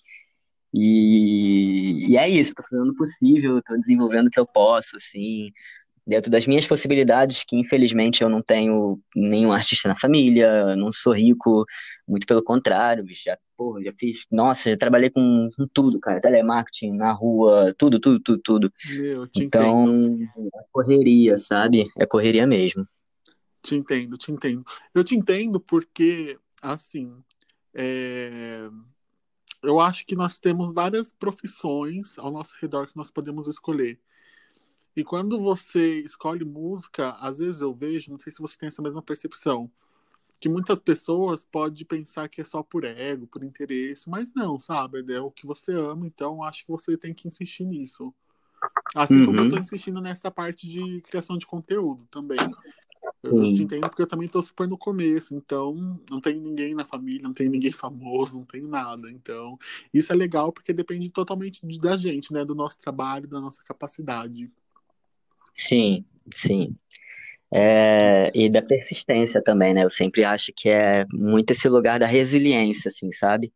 E, 0.73 2.11
e 2.11 2.17
é 2.17 2.27
isso, 2.27 2.53
tô 2.53 2.63
fazendo 2.69 2.91
o 2.91 2.95
possível, 2.95 3.61
tô 3.65 3.77
desenvolvendo 3.77 4.27
o 4.27 4.29
que 4.29 4.39
eu 4.39 4.45
posso, 4.45 4.97
assim 4.97 5.51
dentro 6.07 6.29
das 6.29 6.45
minhas 6.45 6.67
possibilidades, 6.67 7.43
que 7.43 7.57
infelizmente 7.57 8.21
eu 8.21 8.29
não 8.29 8.41
tenho 8.41 8.99
nenhum 9.15 9.51
artista 9.51 9.87
na 9.89 9.95
família, 9.95 10.75
não 10.75 10.91
sou 10.91 11.13
rico, 11.13 11.65
muito 12.07 12.27
pelo 12.27 12.43
contrário, 12.43 13.03
já, 13.09 13.37
pô, 13.57 13.81
já 13.81 13.91
fiz, 13.97 14.25
nossa, 14.31 14.69
já 14.69 14.77
trabalhei 14.77 15.09
com, 15.09 15.49
com 15.57 15.67
tudo, 15.73 15.99
cara, 15.99 16.21
telemarketing 16.21 16.91
na 16.91 17.11
rua, 17.11 17.73
tudo, 17.77 17.99
tudo, 17.99 18.19
tudo, 18.19 18.41
tudo. 18.43 18.73
Meu, 18.87 19.27
te 19.27 19.43
entendo. 19.43 20.21
Então, 20.27 20.49
é 20.53 20.65
correria, 20.71 21.37
sabe? 21.37 21.87
É 21.97 22.05
correria 22.05 22.45
mesmo. 22.45 22.87
Te 23.65 23.75
entendo, 23.75 24.15
te 24.15 24.31
entendo. 24.31 24.63
Eu 24.93 25.03
te 25.03 25.15
entendo 25.15 25.59
porque, 25.59 26.37
assim, 26.61 27.11
é, 27.73 28.69
eu 29.63 29.79
acho 29.79 30.05
que 30.05 30.15
nós 30.15 30.39
temos 30.39 30.71
várias 30.71 31.11
profissões 31.11 32.15
ao 32.19 32.31
nosso 32.31 32.53
redor 32.61 32.85
que 32.85 32.95
nós 32.95 33.09
podemos 33.09 33.47
escolher. 33.47 33.99
E 34.95 35.03
quando 35.03 35.41
você 35.41 35.99
escolhe 36.01 36.45
música, 36.45 37.09
às 37.13 37.39
vezes 37.39 37.59
eu 37.59 37.73
vejo, 37.73 38.11
não 38.11 38.19
sei 38.19 38.31
se 38.31 38.39
você 38.39 38.55
tem 38.55 38.67
essa 38.67 38.83
mesma 38.83 39.01
percepção, 39.01 39.69
que 40.39 40.47
muitas 40.47 40.79
pessoas 40.79 41.43
podem 41.43 41.83
pensar 41.85 42.29
que 42.29 42.41
é 42.41 42.45
só 42.45 42.61
por 42.61 42.83
ego, 42.83 43.25
por 43.25 43.43
interesse, 43.43 44.07
mas 44.07 44.31
não, 44.35 44.59
sabe? 44.59 45.03
É 45.11 45.19
o 45.19 45.31
que 45.31 45.47
você 45.47 45.73
ama, 45.73 46.05
então 46.05 46.43
acho 46.43 46.63
que 46.63 46.71
você 46.71 46.95
tem 46.95 47.15
que 47.15 47.27
insistir 47.27 47.65
nisso. 47.65 48.13
Assim 48.95 49.19
uhum. 49.19 49.25
como 49.25 49.39
eu 49.39 49.49
tô 49.49 49.55
uhum. 49.55 49.61
insistindo 49.63 49.99
nessa 49.99 50.29
parte 50.29 50.67
de 50.67 51.01
criação 51.01 51.35
de 51.35 51.47
conteúdo 51.47 52.07
também. 52.11 52.37
Eu, 53.25 53.43
eu 53.43 53.53
te 53.53 53.63
entendo 53.63 53.81
porque 53.81 54.01
eu 54.01 54.07
também 54.07 54.27
tô 54.27 54.41
super 54.41 54.67
no 54.67 54.77
começo, 54.77 55.33
então 55.33 55.99
não 56.09 56.21
tem 56.21 56.39
ninguém 56.39 56.75
na 56.75 56.85
família, 56.85 57.23
não 57.23 57.33
tem 57.33 57.49
ninguém 57.49 57.71
famoso, 57.71 58.37
não 58.37 58.45
tem 58.45 58.61
nada. 58.61 59.09
Então, 59.09 59.57
isso 59.93 60.13
é 60.13 60.15
legal 60.15 60.51
porque 60.51 60.71
depende 60.71 61.09
totalmente 61.09 61.61
da 61.79 61.97
gente, 61.97 62.31
né? 62.31 62.45
Do 62.45 62.53
nosso 62.53 62.77
trabalho, 62.79 63.27
da 63.27 63.41
nossa 63.41 63.63
capacidade. 63.63 64.51
Sim, 65.55 66.05
sim. 66.33 66.75
É, 67.51 68.31
e 68.35 68.49
da 68.49 68.61
persistência 68.61 69.41
também, 69.41 69.73
né? 69.73 69.83
Eu 69.83 69.89
sempre 69.89 70.23
acho 70.23 70.51
que 70.55 70.69
é 70.69 71.05
muito 71.13 71.51
esse 71.51 71.69
lugar 71.69 71.99
da 71.99 72.05
resiliência, 72.05 72.89
assim, 72.89 73.11
sabe? 73.11 73.53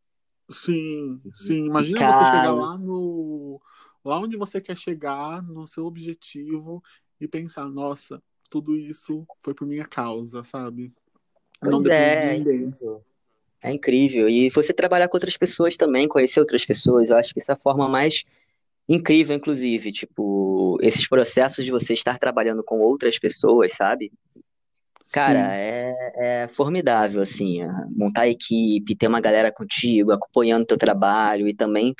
Sim, 0.50 1.20
sim. 1.34 1.66
Imagina 1.66 1.98
Cara... 1.98 2.12
você 2.12 2.24
chegar 2.24 2.52
lá 2.52 2.78
no. 2.78 3.60
Lá 4.02 4.18
onde 4.18 4.36
você 4.36 4.60
quer 4.60 4.76
chegar, 4.76 5.42
no 5.42 5.66
seu 5.66 5.84
objetivo, 5.84 6.82
e 7.20 7.28
pensar, 7.28 7.68
nossa, 7.68 8.22
tudo 8.50 8.76
isso 8.76 9.24
foi 9.38 9.54
por 9.54 9.66
minha 9.66 9.86
causa, 9.86 10.42
sabe? 10.42 10.92
Pois 11.60 11.72
Não 11.72 11.90
é, 11.90 12.34
de 12.34 12.38
ninguém. 12.38 12.74
É 13.62 13.70
incrível. 13.72 14.28
E 14.28 14.50
você 14.50 14.72
trabalhar 14.72 15.08
com 15.08 15.16
outras 15.16 15.36
pessoas 15.36 15.76
também, 15.76 16.08
conhecer 16.08 16.40
outras 16.40 16.64
pessoas, 16.64 17.10
eu 17.10 17.16
acho 17.16 17.32
que 17.32 17.40
essa 17.40 17.52
é 17.52 17.54
a 17.54 17.58
forma 17.58 17.88
mais 17.88 18.24
incrível, 18.88 19.36
inclusive, 19.36 19.92
tipo, 19.92 20.76
esses 20.82 21.08
processos 21.08 21.64
de 21.64 21.70
você 21.70 21.92
estar 21.92 22.18
trabalhando 22.18 22.64
com 22.64 22.80
outras 22.80 23.18
pessoas, 23.18 23.72
sabe? 23.72 24.10
Cara, 25.12 25.56
é, 25.56 25.94
é, 26.16 26.48
formidável, 26.48 27.20
assim, 27.20 27.58
montar 27.90 28.28
equipe, 28.28 28.96
ter 28.96 29.08
uma 29.08 29.20
galera 29.20 29.52
contigo, 29.52 30.12
acompanhando 30.12 30.66
teu 30.66 30.78
trabalho 30.78 31.48
e 31.48 31.54
também 31.54 31.94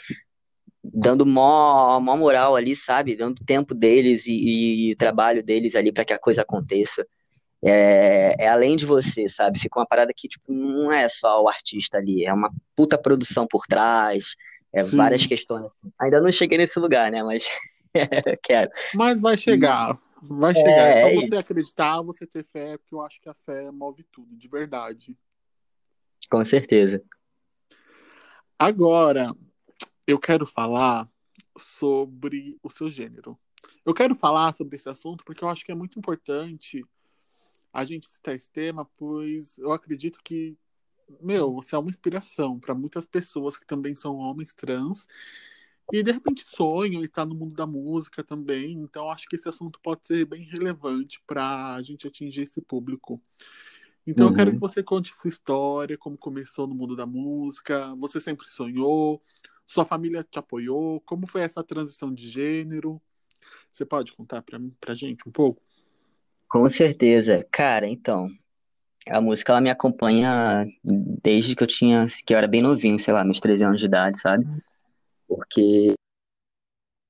dando 0.82 1.26
mó, 1.26 2.00
mó 2.00 2.16
moral 2.16 2.56
ali, 2.56 2.74
sabe? 2.74 3.16
Dando 3.16 3.44
tempo 3.44 3.74
deles 3.74 4.26
e, 4.26 4.90
e 4.90 4.96
trabalho 4.96 5.42
deles 5.42 5.74
ali 5.74 5.92
para 5.92 6.04
que 6.04 6.12
a 6.12 6.18
coisa 6.18 6.42
aconteça. 6.42 7.06
É, 7.62 8.34
é, 8.38 8.48
além 8.48 8.74
de 8.74 8.86
você, 8.86 9.28
sabe? 9.28 9.58
Fica 9.58 9.78
uma 9.78 9.86
parada 9.86 10.12
que, 10.16 10.26
tipo, 10.26 10.52
não 10.52 10.90
é 10.90 11.08
só 11.08 11.42
o 11.42 11.48
artista 11.48 11.98
ali, 11.98 12.24
é 12.24 12.32
uma 12.32 12.50
puta 12.74 12.96
produção 12.96 13.46
por 13.46 13.66
trás, 13.66 14.34
é, 14.72 14.82
várias 14.82 15.26
questões. 15.26 15.70
Ainda 16.00 16.20
não 16.20 16.32
cheguei 16.32 16.56
nesse 16.56 16.78
lugar, 16.78 17.10
né? 17.10 17.22
Mas 17.22 17.46
quero. 18.42 18.70
Mas 18.94 19.20
vai 19.20 19.36
chegar. 19.36 19.98
Vai 20.22 20.54
chegar. 20.54 20.70
É, 20.70 21.00
é 21.00 21.14
só 21.14 21.26
você 21.26 21.36
acreditar, 21.36 22.02
você 22.02 22.26
ter 22.26 22.44
fé, 22.44 22.78
porque 22.78 22.94
eu 22.94 23.02
acho 23.02 23.20
que 23.20 23.28
a 23.28 23.34
fé 23.34 23.70
move 23.70 24.04
tudo, 24.10 24.36
de 24.36 24.48
verdade. 24.48 25.16
Com 26.30 26.44
certeza. 26.44 27.02
Agora, 28.58 29.34
eu 30.10 30.18
quero 30.18 30.46
falar 30.46 31.08
sobre 31.58 32.58
o 32.62 32.70
seu 32.70 32.88
gênero. 32.88 33.38
Eu 33.84 33.94
quero 33.94 34.14
falar 34.14 34.54
sobre 34.54 34.76
esse 34.76 34.88
assunto 34.88 35.24
porque 35.24 35.44
eu 35.44 35.48
acho 35.48 35.64
que 35.64 35.72
é 35.72 35.74
muito 35.74 35.98
importante 35.98 36.84
a 37.72 37.84
gente 37.84 38.10
citar 38.10 38.34
esse 38.34 38.50
tema, 38.50 38.84
pois 38.96 39.56
eu 39.58 39.70
acredito 39.72 40.18
que 40.24 40.56
meu, 41.20 41.54
você 41.54 41.74
é 41.74 41.78
uma 41.78 41.90
inspiração 41.90 42.58
para 42.58 42.74
muitas 42.74 43.06
pessoas 43.06 43.56
que 43.56 43.66
também 43.66 43.94
são 43.96 44.16
homens 44.16 44.54
trans 44.54 45.08
e 45.92 46.02
de 46.02 46.12
repente 46.12 46.44
sonham 46.46 47.02
e 47.02 47.08
tá 47.08 47.26
no 47.26 47.34
mundo 47.34 47.54
da 47.54 47.66
música 47.66 48.22
também. 48.22 48.72
Então 48.74 49.10
acho 49.10 49.28
que 49.28 49.36
esse 49.36 49.48
assunto 49.48 49.80
pode 49.80 50.02
ser 50.04 50.24
bem 50.24 50.42
relevante 50.42 51.20
para 51.26 51.74
a 51.74 51.82
gente 51.82 52.06
atingir 52.06 52.42
esse 52.42 52.60
público. 52.60 53.20
Então 54.06 54.26
uhum. 54.26 54.32
eu 54.32 54.36
quero 54.36 54.50
uhum. 54.50 54.56
que 54.56 54.60
você 54.60 54.82
conte 54.82 55.14
sua 55.14 55.28
história, 55.28 55.98
como 55.98 56.16
começou 56.16 56.66
no 56.66 56.74
mundo 56.74 56.94
da 56.94 57.06
música, 57.06 57.94
você 57.96 58.20
sempre 58.20 58.46
sonhou, 58.48 59.22
sua 59.70 59.84
família 59.84 60.24
te 60.24 60.36
apoiou, 60.36 61.00
como 61.02 61.28
foi 61.28 61.42
essa 61.42 61.62
transição 61.62 62.12
de 62.12 62.28
gênero? 62.28 63.00
Você 63.70 63.84
pode 63.84 64.12
contar 64.12 64.42
para 64.42 64.58
pra 64.80 64.94
gente 64.94 65.28
um 65.28 65.30
pouco? 65.30 65.62
Com 66.48 66.68
certeza. 66.68 67.46
Cara, 67.52 67.86
então, 67.86 68.28
a 69.08 69.20
música 69.20 69.52
ela 69.52 69.60
me 69.60 69.70
acompanha 69.70 70.66
desde 70.82 71.54
que 71.54 71.62
eu 71.62 71.68
tinha, 71.68 72.08
que 72.26 72.34
eu 72.34 72.38
era 72.38 72.48
bem 72.48 72.62
novinho, 72.62 72.98
sei 72.98 73.14
lá, 73.14 73.22
meus 73.22 73.38
13 73.38 73.64
anos 73.64 73.78
de 73.78 73.86
idade, 73.86 74.18
sabe? 74.18 74.44
Porque, 75.28 75.94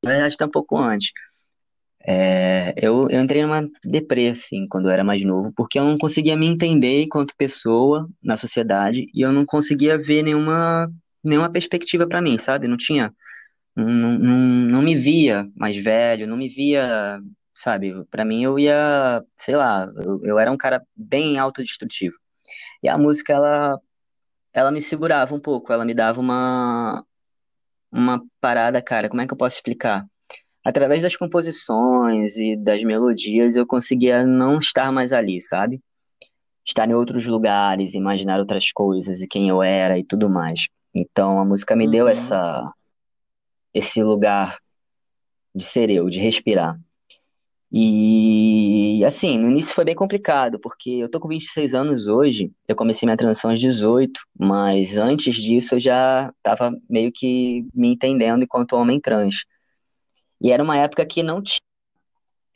na 0.04 0.10
verdade, 0.10 0.36
tá 0.36 0.44
um 0.44 0.50
pouco 0.50 0.76
antes. 0.76 1.12
É, 2.06 2.74
eu, 2.76 3.08
eu 3.08 3.22
entrei 3.22 3.42
numa 3.42 3.66
deprê, 3.82 4.28
assim, 4.28 4.66
quando 4.68 4.88
eu 4.88 4.92
era 4.92 5.02
mais 5.02 5.24
novo, 5.24 5.50
porque 5.56 5.78
eu 5.78 5.84
não 5.84 5.96
conseguia 5.96 6.36
me 6.36 6.46
entender 6.46 7.04
enquanto 7.04 7.34
pessoa 7.36 8.06
na 8.22 8.36
sociedade 8.36 9.06
e 9.14 9.22
eu 9.22 9.32
não 9.32 9.46
conseguia 9.46 9.96
ver 9.96 10.22
nenhuma, 10.22 10.92
nenhuma 11.22 11.50
perspectiva 11.50 12.06
para 12.06 12.22
mim, 12.22 12.38
sabe? 12.38 12.68
Não 12.68 12.76
tinha, 12.76 13.12
não, 13.76 14.18
não, 14.18 14.38
não 14.38 14.82
me 14.82 14.94
via 14.94 15.48
mais 15.56 15.76
velho, 15.76 16.26
não 16.26 16.36
me 16.36 16.48
via 16.48 17.20
sabe? 17.60 17.92
Para 18.10 18.24
mim 18.24 18.42
eu 18.44 18.58
ia, 18.58 19.22
sei 19.36 19.54
lá, 19.56 19.86
eu, 19.96 20.20
eu 20.24 20.38
era 20.38 20.50
um 20.50 20.56
cara 20.56 20.82
bem 20.96 21.38
autodestrutivo. 21.38 22.16
E 22.82 22.88
a 22.88 22.98
música 22.98 23.32
ela 23.32 23.80
ela 24.52 24.70
me 24.72 24.80
segurava 24.82 25.34
um 25.34 25.40
pouco, 25.40 25.72
ela 25.72 25.84
me 25.84 25.94
dava 25.94 26.20
uma 26.20 27.04
uma 27.92 28.22
parada, 28.40 28.82
cara, 28.82 29.08
como 29.08 29.20
é 29.22 29.26
que 29.26 29.32
eu 29.32 29.38
posso 29.38 29.56
explicar? 29.56 30.04
Através 30.64 31.02
das 31.02 31.16
composições 31.16 32.36
e 32.36 32.56
das 32.56 32.82
melodias 32.84 33.56
eu 33.56 33.66
conseguia 33.66 34.24
não 34.26 34.58
estar 34.58 34.92
mais 34.92 35.12
ali, 35.12 35.40
sabe? 35.40 35.80
Estar 36.66 36.88
em 36.88 36.94
outros 36.94 37.26
lugares, 37.26 37.94
imaginar 37.94 38.40
outras 38.40 38.72
coisas 38.72 39.20
e 39.20 39.28
quem 39.28 39.48
eu 39.48 39.62
era 39.62 39.98
e 39.98 40.04
tudo 40.04 40.30
mais. 40.30 40.68
Então 40.94 41.40
a 41.40 41.44
música 41.44 41.76
me 41.76 41.84
uhum. 41.86 41.90
deu 41.90 42.08
essa 42.08 42.72
esse 43.72 44.02
lugar 44.02 44.58
de 45.54 45.64
ser 45.64 45.90
eu, 45.90 46.08
de 46.08 46.18
respirar. 46.18 46.78
E 47.72 49.04
assim, 49.04 49.38
no 49.38 49.48
início 49.48 49.72
foi 49.72 49.84
bem 49.84 49.94
complicado, 49.94 50.58
porque 50.58 50.90
eu 50.90 51.08
tô 51.08 51.20
com 51.20 51.28
26 51.28 51.72
anos 51.72 52.08
hoje, 52.08 52.50
eu 52.66 52.74
comecei 52.74 53.06
minha 53.06 53.16
transição 53.16 53.50
aos 53.50 53.60
18, 53.60 54.20
mas 54.36 54.96
antes 54.96 55.36
disso 55.36 55.76
eu 55.76 55.80
já 55.80 56.32
tava 56.42 56.72
meio 56.88 57.12
que 57.12 57.64
me 57.72 57.92
entendendo 57.92 58.42
enquanto 58.42 58.72
homem 58.72 59.00
trans. 59.00 59.44
E 60.42 60.50
era 60.50 60.62
uma 60.62 60.76
época 60.78 61.06
que 61.06 61.22
não 61.22 61.40
tinha 61.40 61.60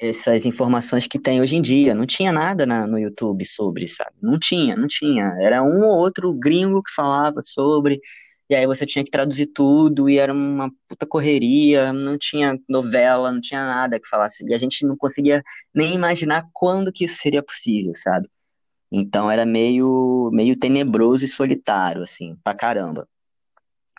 essas 0.09 0.45
informações 0.45 1.07
que 1.07 1.19
tem 1.19 1.41
hoje 1.41 1.57
em 1.57 1.63
dia, 1.63 1.95
não 1.95 2.07
tinha 2.07 2.33
nada 2.33 2.67
na, 2.67 2.87
no 2.87 2.99
YouTube 2.99 3.45
sobre, 3.45 3.89
sabe? 3.89 4.13
Não 4.21 4.39
tinha, 4.39 4.77
não 4.77 4.87
tinha. 4.87 5.35
Era 5.41 5.63
um 5.63 5.83
ou 5.85 5.99
outro 5.99 6.33
gringo 6.35 6.83
que 6.83 6.93
falava 6.93 7.41
sobre, 7.41 8.01
e 8.49 8.55
aí 8.55 8.67
você 8.67 8.85
tinha 8.85 9.05
que 9.05 9.11
traduzir 9.11 9.47
tudo, 9.47 10.09
e 10.09 10.19
era 10.19 10.33
uma 10.33 10.71
puta 10.87 11.07
correria, 11.07 11.93
não 11.93 12.19
tinha 12.19 12.59
novela, 12.69 13.33
não 13.33 13.41
tinha 13.41 13.65
nada 13.65 13.99
que 13.99 14.09
falasse. 14.09 14.45
E 14.47 14.53
a 14.53 14.59
gente 14.59 14.87
não 14.87 14.97
conseguia 14.97 15.43
nem 15.75 15.95
imaginar 15.95 16.47
quando 16.53 16.93
que 16.93 17.07
isso 17.07 17.17
seria 17.17 17.43
possível, 17.43 17.93
sabe? 17.95 18.29
Então 18.93 19.31
era 19.31 19.47
meio, 19.47 20.31
meio 20.33 20.57
tenebroso 20.57 21.25
e 21.25 21.29
solitário, 21.29 22.03
assim, 22.03 22.37
pra 22.45 22.55
caramba. 22.55 23.09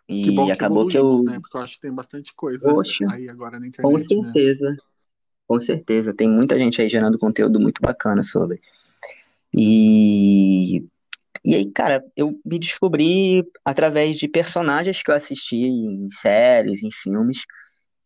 E 0.08 0.24
que 0.24 0.32
bom 0.32 0.46
que 0.46 0.52
acabou 0.52 0.88
que 0.88 0.98
eu. 0.98 1.24
Né? 1.24 1.40
Porque 1.40 1.58
eu 1.58 1.62
acho 1.62 1.74
que 1.76 1.82
tem 1.82 1.92
bastante 1.92 2.32
coisa 2.36 2.72
Poxa, 2.72 3.06
aí 3.10 3.28
agora 3.28 3.60
na 3.60 3.68
internet. 3.68 3.92
Com 3.92 3.98
né? 3.98 4.32
certeza. 4.32 4.70
Né? 4.70 4.78
Com 5.48 5.60
certeza. 5.60 6.14
Tem 6.14 6.30
muita 6.30 6.58
gente 6.58 6.82
aí 6.82 6.90
gerando 6.90 7.20
conteúdo 7.20 7.60
muito 7.60 7.82
bacana 7.82 8.24
sobre. 8.24 8.62
E 9.54 10.84
e 11.46 11.54
aí, 11.54 11.72
cara, 11.72 12.04
eu 12.18 12.40
me 12.44 12.58
descobri 12.58 13.48
através 13.64 14.18
de 14.18 14.28
personagens 14.28 15.04
que 15.04 15.12
eu 15.12 15.16
assisti 15.16 15.58
em 15.58 16.10
séries, 16.10 16.82
em 16.82 16.90
filmes. 16.92 17.44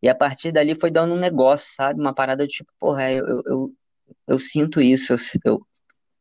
E 0.03 0.10
a 0.10 0.15
partir 0.15 0.51
dali 0.51 0.75
foi 0.75 0.91
dando 0.91 1.13
um 1.13 1.17
negócio, 1.17 1.74
sabe? 1.74 2.01
Uma 2.01 2.13
parada 2.13 2.46
de 2.46 2.53
tipo, 2.53 2.72
porra, 2.77 3.12
eu, 3.12 3.41
eu, 3.46 3.67
eu, 4.27 4.39
sinto 4.39 4.81
isso, 4.81 5.13
eu, 5.13 5.17
eu, 5.46 5.67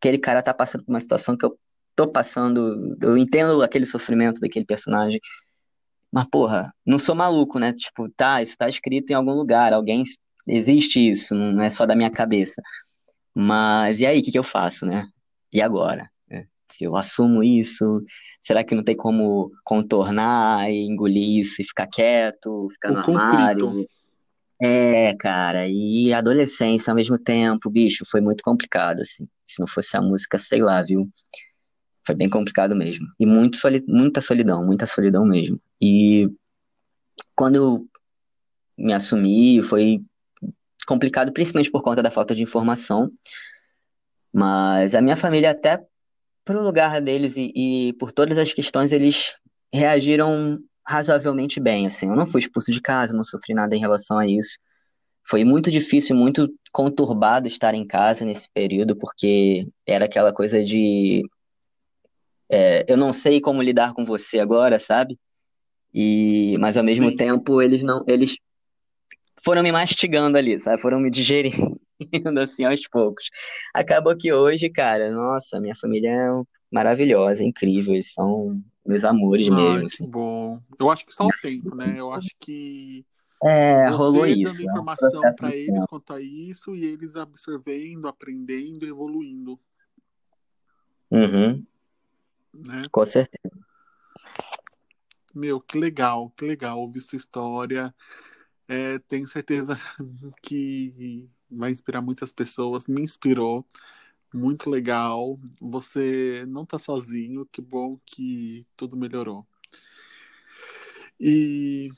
aquele 0.01 0.19
cara 0.19 0.43
tá 0.43 0.55
passando 0.55 0.85
por 0.85 0.93
uma 0.93 1.01
situação 1.01 1.37
que 1.37 1.45
eu 1.45 1.59
tô 1.97 2.07
passando, 2.09 2.97
eu 3.03 3.19
entendo 3.19 3.63
aquele 3.63 3.87
sofrimento 3.87 4.41
daquele 4.41 4.65
personagem. 4.65 5.21
Mas, 6.13 6.27
porra, 6.31 6.73
não 6.87 6.99
sou 6.99 7.15
maluco, 7.17 7.59
né? 7.59 7.73
Tipo, 7.73 8.09
tá, 8.11 8.43
isso 8.43 8.57
tá 8.57 8.69
escrito 8.69 9.11
em 9.11 9.15
algum 9.15 9.33
lugar, 9.33 9.73
alguém. 9.73 10.05
Existe 10.49 10.99
isso, 11.11 11.35
não 11.35 11.63
é 11.63 11.71
só 11.71 11.87
da 11.87 11.95
minha 11.95 12.11
cabeça. 12.11 12.63
Mas 13.35 14.01
e 14.01 14.07
aí, 14.07 14.21
o 14.21 14.23
que, 14.23 14.33
que 14.33 14.39
eu 14.39 14.45
faço, 14.45 14.87
né? 14.87 15.07
E 15.53 15.61
agora? 15.61 16.11
se 16.71 16.85
eu 16.85 16.97
assumo 16.97 17.43
isso, 17.43 18.03
será 18.41 18.63
que 18.63 18.75
não 18.75 18.83
tem 18.83 18.97
como 18.97 19.51
contornar 19.65 20.71
e 20.71 20.87
engolir 20.87 21.41
isso 21.41 21.63
e 21.63 21.65
ficar 21.65 21.87
quieto, 21.87 22.69
ficar 22.73 22.91
o 22.91 22.95
no 22.95 23.03
conflito. 23.03 23.19
armário? 23.19 23.89
É, 24.61 25.15
cara, 25.17 25.69
e 25.69 26.13
adolescência 26.13 26.91
ao 26.91 26.97
mesmo 26.97 27.17
tempo, 27.19 27.71
bicho, 27.71 28.05
foi 28.11 28.21
muito 28.21 28.43
complicado, 28.43 29.01
assim. 29.01 29.27
Se 29.47 29.61
não 29.61 29.69
fosse 29.69 29.97
a 29.97 30.03
música, 30.03 30.37
sei 30.37 30.61
lá, 30.61 30.83
viu? 30.83 31.09
Foi 32.05 32.15
bem 32.15 32.29
complicado 32.29 32.75
mesmo. 32.75 33.07
E 33.21 33.27
muito 33.27 33.57
soli 33.57 33.85
muita 33.87 34.21
solidão, 34.21 34.65
muita 34.65 34.87
solidão 34.87 35.25
mesmo. 35.25 35.61
E 35.81 36.29
quando 37.37 37.57
eu 37.57 37.87
me 38.77 38.93
assumi, 38.93 39.63
foi 39.63 40.01
complicado, 40.89 41.33
principalmente 41.33 41.71
por 41.71 41.83
conta 41.83 42.03
da 42.03 42.11
falta 42.11 42.35
de 42.35 42.43
informação. 42.43 43.13
Mas 44.33 44.95
a 44.95 45.03
minha 45.03 45.17
família 45.17 45.51
até 45.51 45.85
pro 46.45 46.63
lugar 46.63 47.01
deles 47.03 47.37
e, 47.37 47.53
e 47.55 47.93
por 47.95 48.11
todas 48.11 48.39
as 48.39 48.55
questões, 48.55 48.91
eles 48.91 49.35
reagiram 49.73 50.59
razoavelmente 50.83 51.61
bem, 51.61 51.87
assim. 51.87 52.09
Eu 52.09 52.17
não 52.17 52.27
fui 52.27 52.41
expulso 52.41 52.73
de 52.73 52.81
casa, 52.81 53.13
não 53.13 53.23
sofri 53.23 53.53
nada 53.53 53.77
em 53.77 53.81
relação 53.81 54.19
a 54.19 54.27
isso. 54.27 54.57
Foi 55.23 55.45
muito 55.45 55.71
difícil, 55.71 56.17
muito 56.17 56.49
conturbado 56.73 57.47
estar 57.47 57.75
em 57.75 57.87
casa 57.87 58.25
nesse 58.25 58.49
período, 58.51 58.97
porque 58.97 59.69
era 59.87 60.07
aquela 60.07 60.33
coisa 60.33 60.65
de 60.65 61.23
é, 62.51 62.87
eu 62.89 62.97
não 62.97 63.13
sei 63.13 63.43
como 63.43 63.61
lidar 63.61 63.93
com 63.93 64.07
você 64.07 64.41
agora, 64.41 64.79
sabe? 64.79 65.19
E, 65.93 66.57
mas 66.59 66.79
ao 66.79 66.85
mesmo 66.85 67.11
Sim. 67.11 67.17
tempo 67.17 67.61
eles 67.61 67.83
não, 67.83 68.03
eles 68.07 68.37
foram 69.45 69.63
me 69.63 69.73
mastigando 69.73 70.39
ali, 70.39 70.59
sabe? 70.61 70.81
Foram 70.81 71.01
me 71.01 71.11
digerindo 71.11 71.79
assim 72.43 72.65
aos 72.65 72.87
poucos. 72.89 73.29
Acabou 73.75 74.17
que 74.17 74.33
hoje, 74.33 74.69
cara, 74.71 75.11
nossa, 75.11 75.61
minha 75.61 75.75
família 75.75 76.11
é 76.11 76.29
maravilhosa, 76.71 77.45
incrível, 77.45 77.95
eles 77.95 78.13
são 78.13 78.63
meus 78.87 79.05
amores 79.05 79.49
mesmo, 79.49 79.81
que 79.81 79.85
assim. 79.87 80.11
bom. 80.11 80.61
Eu 80.79 80.91
acho 80.91 81.05
que 81.07 81.13
só 81.13 81.27
o 81.27 81.31
tempo, 81.31 81.75
né? 81.75 81.99
Eu 81.99 82.13
acho 82.13 82.31
que 82.41 83.05
É, 83.45 83.89
rolou 83.91 84.27
você 84.27 84.35
isso, 84.35 84.53
dando 84.53 84.61
é 84.61 84.65
um 84.65 84.71
informação 84.71 85.21
para 85.37 85.57
eles 85.57 85.85
quanto 85.87 86.13
a 86.13 86.21
isso 86.21 86.75
e 86.75 86.85
eles 86.85 87.17
absorvendo, 87.17 88.09
aprendendo, 88.09 88.87
evoluindo, 88.87 89.59
Uhum, 91.11 91.65
né? 92.53 92.83
com 92.93 93.07
certeza. 93.07 93.57
Meu, 95.35 95.61
que 95.61 95.79
legal, 95.79 96.31
que 96.37 96.45
legal 96.45 96.81
ouvir 96.81 97.01
sua 97.01 97.17
história. 97.17 97.95
É, 98.69 98.99
tenho 99.01 99.27
certeza 99.27 99.81
que 100.43 101.29
vai 101.51 101.71
inspirar 101.71 102.03
muitas 102.03 102.31
pessoas. 102.31 102.87
Me 102.87 103.03
inspirou. 103.03 103.67
Muito 104.33 104.69
legal. 104.69 105.41
Você 105.61 106.45
não 106.47 106.67
tá 106.67 106.79
sozinho. 106.79 107.47
Que 107.51 107.63
bom 107.63 107.99
que 108.05 108.67
tudo 108.77 108.97
melhorou. 108.97 109.47
E 111.19 111.91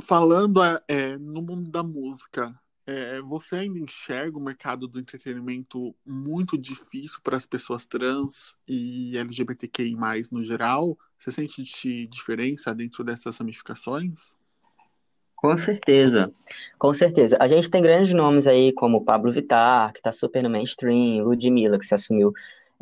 falando 0.00 0.60
é, 0.88 1.18
no 1.18 1.42
mundo 1.42 1.70
da 1.70 1.82
música, 1.82 2.58
é, 2.86 3.20
você 3.22 3.56
ainda 3.56 3.78
enxerga 3.78 4.38
o 4.38 4.42
mercado 4.42 4.86
do 4.86 5.00
entretenimento 5.00 5.94
muito 6.04 6.56
difícil 6.56 7.20
para 7.22 7.36
as 7.36 7.46
pessoas 7.46 7.84
trans 7.86 8.54
e 8.68 9.16
LGBTQI+, 9.18 9.96
no 10.30 10.44
geral? 10.44 10.98
Você 11.18 11.32
sente 11.32 12.06
diferença 12.06 12.74
dentro 12.74 13.02
dessas 13.02 13.36
ramificações? 13.38 14.34
Com 15.36 15.56
certeza, 15.58 16.32
com 16.78 16.94
certeza. 16.94 17.36
A 17.40 17.46
gente 17.48 17.68
tem 17.70 17.82
grandes 17.82 18.14
nomes 18.14 18.46
aí, 18.46 18.72
como 18.72 19.04
Pablo 19.04 19.30
Vittar, 19.32 19.92
que 19.92 20.00
tá 20.00 20.10
super 20.12 20.42
no 20.42 20.48
mainstream, 20.50 21.22
Ludmilla, 21.24 21.78
que 21.78 21.84
se 21.84 21.94
assumiu. 21.94 22.32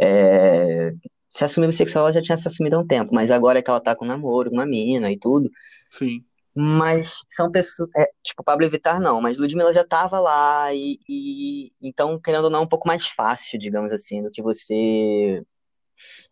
é, 0.01 0.93
Se 1.31 1.45
assumiu 1.45 1.69
bissexual, 1.71 2.05
ela 2.07 2.15
já 2.15 2.23
tinha 2.23 2.37
se 2.37 2.47
assumido 2.49 2.77
há 2.77 2.79
um 2.81 2.87
tempo, 2.87 3.13
mas 3.15 3.31
agora 3.31 3.59
é 3.59 3.63
que 3.63 3.71
ela 3.71 3.81
tá 3.81 3.97
com 3.97 4.05
namoro, 4.05 4.51
com 4.51 4.57
uma 4.57 4.67
mina 4.67 5.11
e 5.11 5.19
tudo. 5.19 5.51
Sim, 5.91 6.25
Mas 6.55 7.23
são 7.31 7.51
pessoas. 7.51 7.89
é, 7.97 8.05
tipo, 8.23 8.45
Pablo 8.45 8.69
Vittar 8.69 9.01
não, 9.01 9.21
mas 9.23 9.39
Ludmilla 9.39 9.73
já 9.73 9.85
tava 9.85 10.21
lá, 10.21 10.73
e, 10.75 10.99
e- 11.09 11.73
então, 11.81 12.21
querendo 12.21 12.45
ou 12.45 12.51
não, 12.51 12.61
é 12.61 12.63
um 12.65 12.69
pouco 12.69 12.87
mais 12.87 13.07
fácil, 13.07 13.59
digamos 13.59 13.93
assim, 13.93 14.23
do 14.23 14.31
que 14.31 14.43
você 14.43 15.43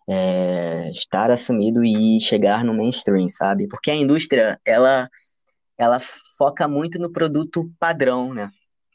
é, 0.08 0.90
estar 0.90 1.30
assumido 1.30 1.84
e 1.84 2.20
chegar 2.20 2.64
no 2.64 2.74
mainstream, 2.74 3.28
sabe? 3.28 3.68
Porque 3.68 3.90
a 3.90 3.94
indústria, 3.94 4.60
ela 4.64 5.08
ela 5.80 5.98
foca 6.36 6.68
muito 6.68 6.98
no 6.98 7.10
produto 7.10 7.70
padrão, 7.78 8.34
né? 8.34 8.50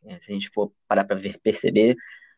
É, 0.06 0.18
Se 0.18 0.32
a 0.32 0.34
gente 0.34 0.50
for 0.54 0.72
parar 0.88 1.04
para 1.04 1.20
perceber 1.42 1.96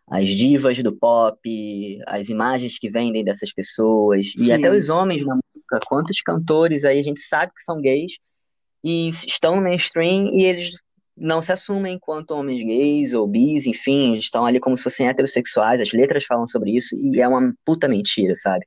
as 0.09 0.29
divas 0.29 0.81
do 0.81 0.95
pop, 0.95 1.99
as 2.07 2.29
imagens 2.29 2.79
que 2.79 2.89
vendem 2.89 3.25
dessas 3.25 3.51
pessoas, 3.51 4.33
e 4.37 4.51
até 4.53 4.71
sim, 4.71 4.77
os 4.77 4.87
homens 4.87 5.25
na 5.25 5.35
música, 5.35 5.79
quantos 5.85 6.21
cantores 6.21 6.85
aí 6.85 6.97
a 6.97 7.03
gente 7.03 7.19
sabe 7.19 7.51
que 7.53 7.61
são 7.61 7.81
gays 7.81 8.13
e 8.81 9.09
estão 9.09 9.57
no 9.57 9.61
mainstream 9.61 10.27
e 10.27 10.45
eles 10.45 10.69
não 11.15 11.41
se 11.41 11.51
assumem 11.51 11.95
enquanto 11.95 12.31
homens 12.31 12.65
gays 12.65 13.13
ou 13.13 13.27
bis, 13.27 13.65
enfim, 13.65 14.15
estão 14.15 14.45
ali 14.45 14.61
como 14.61 14.77
se 14.77 14.83
fossem 14.83 15.09
heterossexuais, 15.09 15.81
as 15.81 15.91
letras 15.91 16.25
falam 16.25 16.47
sobre 16.47 16.71
isso 16.71 16.95
e 16.95 17.19
é 17.19 17.27
uma 17.27 17.53
puta 17.65 17.89
mentira, 17.89 18.33
sabe? 18.33 18.65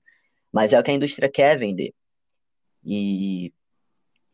Mas 0.53 0.75
é 0.75 0.79
o 0.79 0.83
que 0.83 0.91
a 0.91 0.95
indústria 0.95 1.31
quer 1.31 1.59
vender. 1.59 1.95
E 2.85 3.51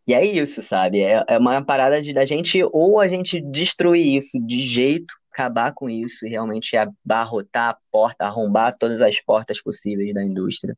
e 0.06 0.14
é 0.14 0.24
isso, 0.24 0.62
sabe? 0.62 1.00
É, 1.00 1.24
é 1.26 1.38
uma 1.38 1.62
parada 1.62 2.00
de 2.00 2.12
da 2.12 2.24
gente 2.24 2.62
ou 2.72 3.00
a 3.00 3.08
gente 3.08 3.40
destruir 3.40 4.16
isso 4.16 4.38
de 4.40 4.60
jeito, 4.62 5.12
acabar 5.32 5.72
com 5.72 5.90
isso 5.90 6.26
e 6.26 6.30
realmente 6.30 6.76
abarrotar 6.76 7.70
a 7.70 7.78
porta, 7.90 8.24
arrombar 8.24 8.76
todas 8.78 9.00
as 9.00 9.20
portas 9.20 9.60
possíveis 9.60 10.14
da 10.14 10.22
indústria, 10.22 10.76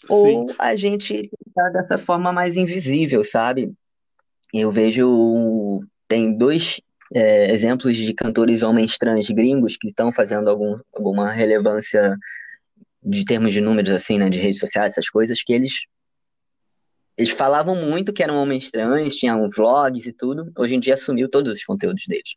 sim, 0.00 0.06
ou 0.08 0.54
a 0.58 0.74
gente 0.74 1.30
ficar 1.44 1.70
dessa 1.70 1.96
forma 1.96 2.32
mais 2.32 2.56
invisível, 2.56 3.22
sabe? 3.22 3.72
Eu 4.52 4.70
vejo 4.70 5.80
tem 6.08 6.36
dois 6.36 6.80
é, 7.14 7.52
exemplos 7.52 7.96
de 7.96 8.12
cantores 8.12 8.62
homens 8.62 8.98
trans 8.98 9.30
gringos 9.30 9.76
que 9.76 9.88
estão 9.88 10.12
fazendo 10.12 10.50
algum, 10.50 10.78
alguma 10.92 11.30
relevância 11.30 12.16
de 13.02 13.24
termos 13.24 13.52
de 13.52 13.60
números 13.60 13.90
assim, 13.90 14.18
né, 14.18 14.28
de 14.28 14.38
redes 14.38 14.58
sociais, 14.58 14.92
essas 14.92 15.08
coisas 15.08 15.42
que 15.42 15.52
eles 15.52 15.72
Eles 17.16 17.30
falavam 17.30 17.76
muito 17.76 18.12
que 18.12 18.22
eram 18.22 18.36
homens 18.36 18.70
trans, 18.70 19.14
tinham 19.16 19.48
vlogs 19.50 20.06
e 20.06 20.12
tudo. 20.12 20.50
Hoje 20.56 20.74
em 20.74 20.80
dia 20.80 20.96
sumiu 20.96 21.28
todos 21.28 21.52
os 21.52 21.64
conteúdos 21.64 22.04
deles. 22.06 22.34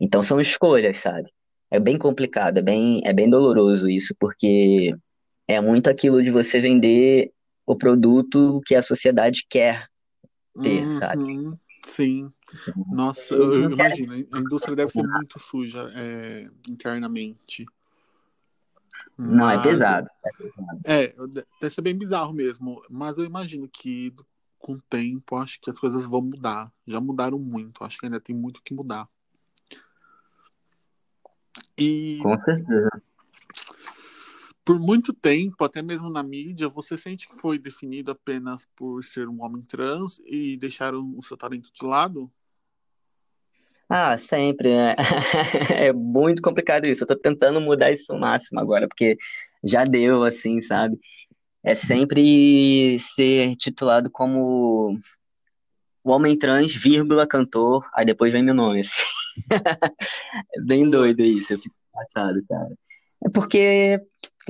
Então 0.00 0.22
são 0.22 0.40
escolhas, 0.40 0.96
sabe? 0.96 1.30
É 1.70 1.78
bem 1.78 1.96
complicado, 1.96 2.58
é 2.58 2.62
bem, 2.62 3.00
é 3.04 3.12
bem 3.12 3.30
doloroso 3.30 3.88
isso, 3.88 4.14
porque 4.18 4.94
é 5.46 5.60
muito 5.60 5.88
aquilo 5.88 6.22
de 6.22 6.30
você 6.30 6.60
vender 6.60 7.30
o 7.66 7.76
produto 7.76 8.60
que 8.66 8.74
a 8.74 8.82
sociedade 8.82 9.46
quer 9.48 9.86
ter, 10.60 10.92
sabe? 10.92 11.22
uhum, 11.22 11.58
sim. 11.84 12.32
Nossa, 12.92 13.34
Eles 13.34 13.40
eu, 13.40 13.54
eu 13.54 13.70
imagino, 13.70 14.12
a 14.12 14.38
indústria 14.38 14.76
deve 14.76 14.90
ser 14.90 15.02
muito 15.02 15.38
suja 15.38 15.90
é, 15.94 16.50
internamente. 16.68 17.64
Não, 19.22 19.48
é 19.48 19.56
Mas, 19.56 19.62
pesado. 19.62 20.08
é, 20.84 21.14
deve 21.60 21.74
ser 21.74 21.80
bem 21.80 21.96
bizarro 21.96 22.32
mesmo. 22.32 22.82
Mas 22.90 23.16
eu 23.16 23.24
imagino 23.24 23.68
que 23.68 24.12
com 24.58 24.74
o 24.74 24.82
tempo, 24.82 25.36
acho 25.36 25.60
que 25.60 25.70
as 25.70 25.78
coisas 25.78 26.04
vão 26.06 26.22
mudar. 26.22 26.72
Já 26.86 27.00
mudaram 27.00 27.38
muito, 27.38 27.84
acho 27.84 27.98
que 27.98 28.06
ainda 28.06 28.20
tem 28.20 28.34
muito 28.34 28.62
que 28.62 28.74
mudar. 28.74 29.08
E 31.78 32.18
Com 32.22 32.38
certeza. 32.40 33.02
por 34.64 34.78
muito 34.78 35.12
tempo, 35.12 35.64
até 35.64 35.82
mesmo 35.82 36.08
na 36.10 36.22
mídia, 36.22 36.68
você 36.68 36.96
sente 36.96 37.28
que 37.28 37.36
foi 37.36 37.58
definido 37.58 38.10
apenas 38.10 38.66
por 38.76 39.04
ser 39.04 39.28
um 39.28 39.42
homem 39.42 39.62
trans 39.62 40.20
e 40.24 40.56
deixaram 40.56 41.14
o 41.16 41.22
seu 41.22 41.36
talento 41.36 41.70
de 41.72 41.84
lado? 41.84 42.30
Ah, 43.94 44.16
sempre. 44.16 44.70
É, 44.70 44.96
é 45.88 45.92
muito 45.92 46.40
complicado 46.40 46.86
isso. 46.86 47.02
Eu 47.02 47.08
tô 47.08 47.14
tentando 47.14 47.60
mudar 47.60 47.92
isso 47.92 48.10
ao 48.10 48.18
máximo 48.18 48.58
agora, 48.58 48.88
porque 48.88 49.18
já 49.62 49.84
deu, 49.84 50.24
assim, 50.24 50.62
sabe? 50.62 50.98
É 51.62 51.74
sempre 51.74 52.98
ser 52.98 53.54
titulado 53.56 54.10
como 54.10 54.96
o 56.02 56.10
homem 56.10 56.38
trans, 56.38 56.74
vírgula, 56.74 57.26
cantor, 57.26 57.86
aí 57.94 58.06
depois 58.06 58.32
vem 58.32 58.42
meu 58.42 58.54
nome, 58.54 58.80
assim. 58.80 59.02
É 60.56 60.60
bem 60.64 60.88
doido 60.88 61.20
isso, 61.22 61.52
eu 61.52 61.58
fico 61.58 61.74
passado, 61.92 62.42
cara. 62.48 62.74
É 63.26 63.28
porque 63.28 64.00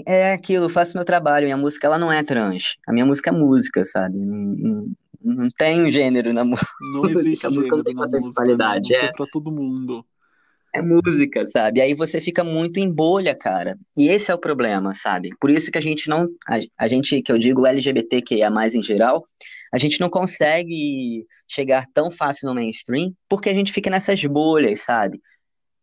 é 0.07 0.33
aquilo, 0.35 0.67
eu 0.67 0.71
faço 0.71 0.97
meu 0.97 1.05
trabalho, 1.05 1.47
minha 1.47 1.57
música 1.57 1.89
ela 1.89 1.99
não 1.99 2.13
é 2.13 2.23
trans. 2.23 2.77
A 2.87 2.93
minha 2.93 3.05
música 3.05 3.31
é 3.31 3.33
música, 3.33 3.85
sabe? 3.85 4.17
Não, 4.19 4.87
não, 5.25 5.35
não 5.45 5.49
tem 5.51 5.91
gênero 5.91 6.33
na 6.33 6.45
música, 6.45 6.71
Não 6.81 7.05
a 7.05 7.11
existe 7.11 7.49
música 7.49 7.77
não 7.77 7.85
tem? 7.85 7.95
A 7.99 8.07
música 8.09 8.51
é 8.51 9.07
é, 9.07 9.13
pra 9.13 9.27
todo 9.27 9.51
mundo. 9.53 10.07
é 10.75 10.81
música, 10.81 11.47
sabe? 11.47 11.81
Aí 11.83 11.95
você 11.95 12.21
fica 12.21 12.43
muito 12.43 12.79
em 12.79 12.91
bolha, 12.91 13.35
cara. 13.35 13.79
E 13.97 14.09
esse 14.09 14.31
é 14.31 14.35
o 14.35 14.39
problema, 14.39 14.95
sabe? 14.95 15.31
Por 15.41 15.51
isso 15.51 15.71
que 15.71 15.79
a 15.79 15.83
gente 15.83 16.09
não, 16.09 16.29
a, 16.49 16.59
a 16.79 16.89
gente, 16.89 17.21
que 17.23 17.31
eu 17.31 17.39
digo 17.39 17.67
LGBT, 17.67 18.23
que 18.23 18.43
é 18.43 18.49
mais 18.51 18.75
em 18.75 18.83
geral, 18.83 19.27
a 19.73 19.79
gente 19.79 20.01
não 20.01 20.09
consegue 20.09 21.27
chegar 21.49 21.87
tão 21.93 22.11
fácil 22.11 22.49
no 22.49 22.55
mainstream, 22.55 23.13
porque 23.29 23.51
a 23.51 23.55
gente 23.55 23.73
fica 23.73 23.91
nessas 23.91 24.25
bolhas, 24.25 24.81
sabe? 24.81 25.21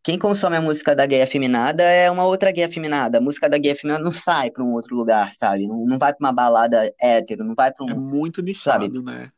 Quem 0.02 0.18
consome 0.18 0.56
a 0.56 0.62
música 0.62 0.96
da 0.96 1.06
gay 1.06 1.22
afeminada 1.22 1.84
é 1.84 2.10
uma 2.10 2.26
outra 2.26 2.52
gay 2.52 2.64
afeminada. 2.64 3.18
A 3.18 3.22
música 3.22 3.50
da 3.50 3.58
gay 3.58 3.72
afeminada 3.72 4.04
não 4.04 4.12
sai 4.12 4.50
pra 4.50 4.64
um 4.64 4.74
outro 4.74 4.96
lugar, 4.96 5.32
sabe? 5.34 5.68
Não, 5.68 5.86
não 5.86 5.98
vai 5.98 6.14
pra 6.14 6.26
uma 6.26 6.34
balada 6.34 6.94
hétero, 7.00 7.44
não 7.44 7.54
vai 7.54 7.72
pra 7.72 7.86
É 7.90 7.94
um, 7.94 8.00
muito 8.00 8.40
sabe, 8.56 8.88
nichado, 8.88 9.04
né? 9.04 9.30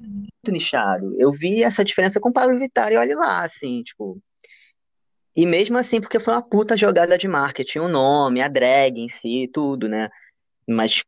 muito 0.00 0.52
nichado. 0.52 1.14
Eu 1.18 1.32
vi 1.32 1.62
essa 1.62 1.84
diferença 1.84 2.20
com 2.20 2.28
o 2.28 2.32
Pablo 2.32 2.58
Vittar 2.58 2.92
e 2.92 2.96
olha 2.96 3.16
lá, 3.16 3.42
assim, 3.42 3.82
tipo. 3.82 4.20
E 5.34 5.44
mesmo 5.46 5.76
assim, 5.76 6.00
porque 6.00 6.18
foi 6.18 6.32
uma 6.34 6.42
puta 6.42 6.76
jogada 6.76 7.18
de 7.18 7.28
marketing, 7.28 7.80
o 7.80 7.88
nome, 7.88 8.40
a 8.40 8.48
drag 8.48 9.00
em 9.00 9.08
si, 9.08 9.50
tudo, 9.52 9.86
né? 9.88 10.08
Mas, 10.66 11.02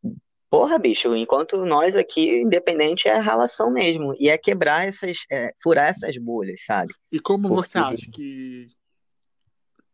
porra, 0.50 0.78
bicho, 0.78 1.14
enquanto 1.16 1.64
nós 1.64 1.96
aqui, 1.96 2.42
independente, 2.42 3.08
é 3.08 3.16
a 3.16 3.22
relação 3.22 3.70
mesmo. 3.70 4.12
E 4.18 4.28
é 4.28 4.36
quebrar 4.36 4.86
essas, 4.86 5.18
é, 5.30 5.52
furar 5.62 5.88
essas 5.88 6.16
bolhas, 6.18 6.62
sabe? 6.64 6.92
E 7.10 7.18
como 7.18 7.48
você 7.48 7.78
Porque 7.78 7.94
acha 7.94 8.10
que, 8.12 8.66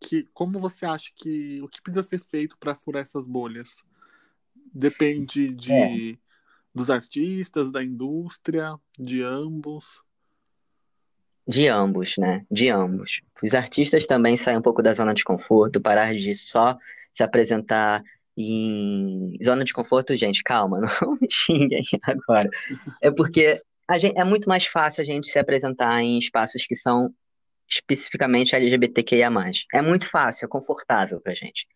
que, 0.05 0.29
como 0.35 0.59
você 0.59 0.85
acha 0.85 1.11
que 1.17 1.61
o 1.63 1.69
que 1.69 1.81
precisa 1.81 2.03
ser 2.03 2.21
feito 2.21 2.57
para 2.59 2.75
furar 2.75 3.03
essas 3.03 3.25
bolhas? 3.25 3.77
Depende 4.73 5.49
de 5.49 6.13
é. 6.13 6.19
dos 6.75 6.91
artistas, 6.91 7.71
da 7.71 7.83
indústria, 7.83 8.77
de 8.99 9.23
ambos. 9.23 10.03
De 11.47 11.69
ambos, 11.69 12.17
né? 12.19 12.45
De 12.51 12.69
ambos. 12.69 13.21
Os 13.43 13.55
artistas 13.55 14.07
também 14.07 14.37
saem 14.37 14.59
um 14.59 14.63
pouco 14.63 14.83
da 14.83 14.93
zona 14.93 15.15
de 15.15 15.25
conforto, 15.25 15.81
parar 15.81 16.15
de 16.15 16.35
só 16.35 16.77
se 17.13 17.23
apresentar 17.23 18.03
em 18.37 19.39
zona 19.43 19.65
de 19.65 19.73
conforto, 19.73 20.17
gente, 20.17 20.43
calma, 20.43 20.81
não 21.01 21.17
me 21.21 21.29
xinguem 21.31 21.83
agora. 22.03 22.51
É 23.01 23.11
porque 23.11 23.63
gente, 23.99 24.19
é 24.19 24.25
muito 24.25 24.49
mais 24.49 24.67
fácil 24.67 25.03
a 25.03 25.05
gente 25.05 25.29
se 25.29 25.39
apresentar 25.39 26.03
em 26.03 26.19
espaços 26.19 26.67
que 26.67 26.75
são 26.75 27.15
especificamente 27.69 28.55
LGBTQIA+. 28.55 29.31
É 29.73 29.83
muito 29.83 30.09
fácil, 30.09 30.47
é 30.47 30.49
confortável 30.49 31.21
pra 31.21 31.35
gente. 31.35 31.67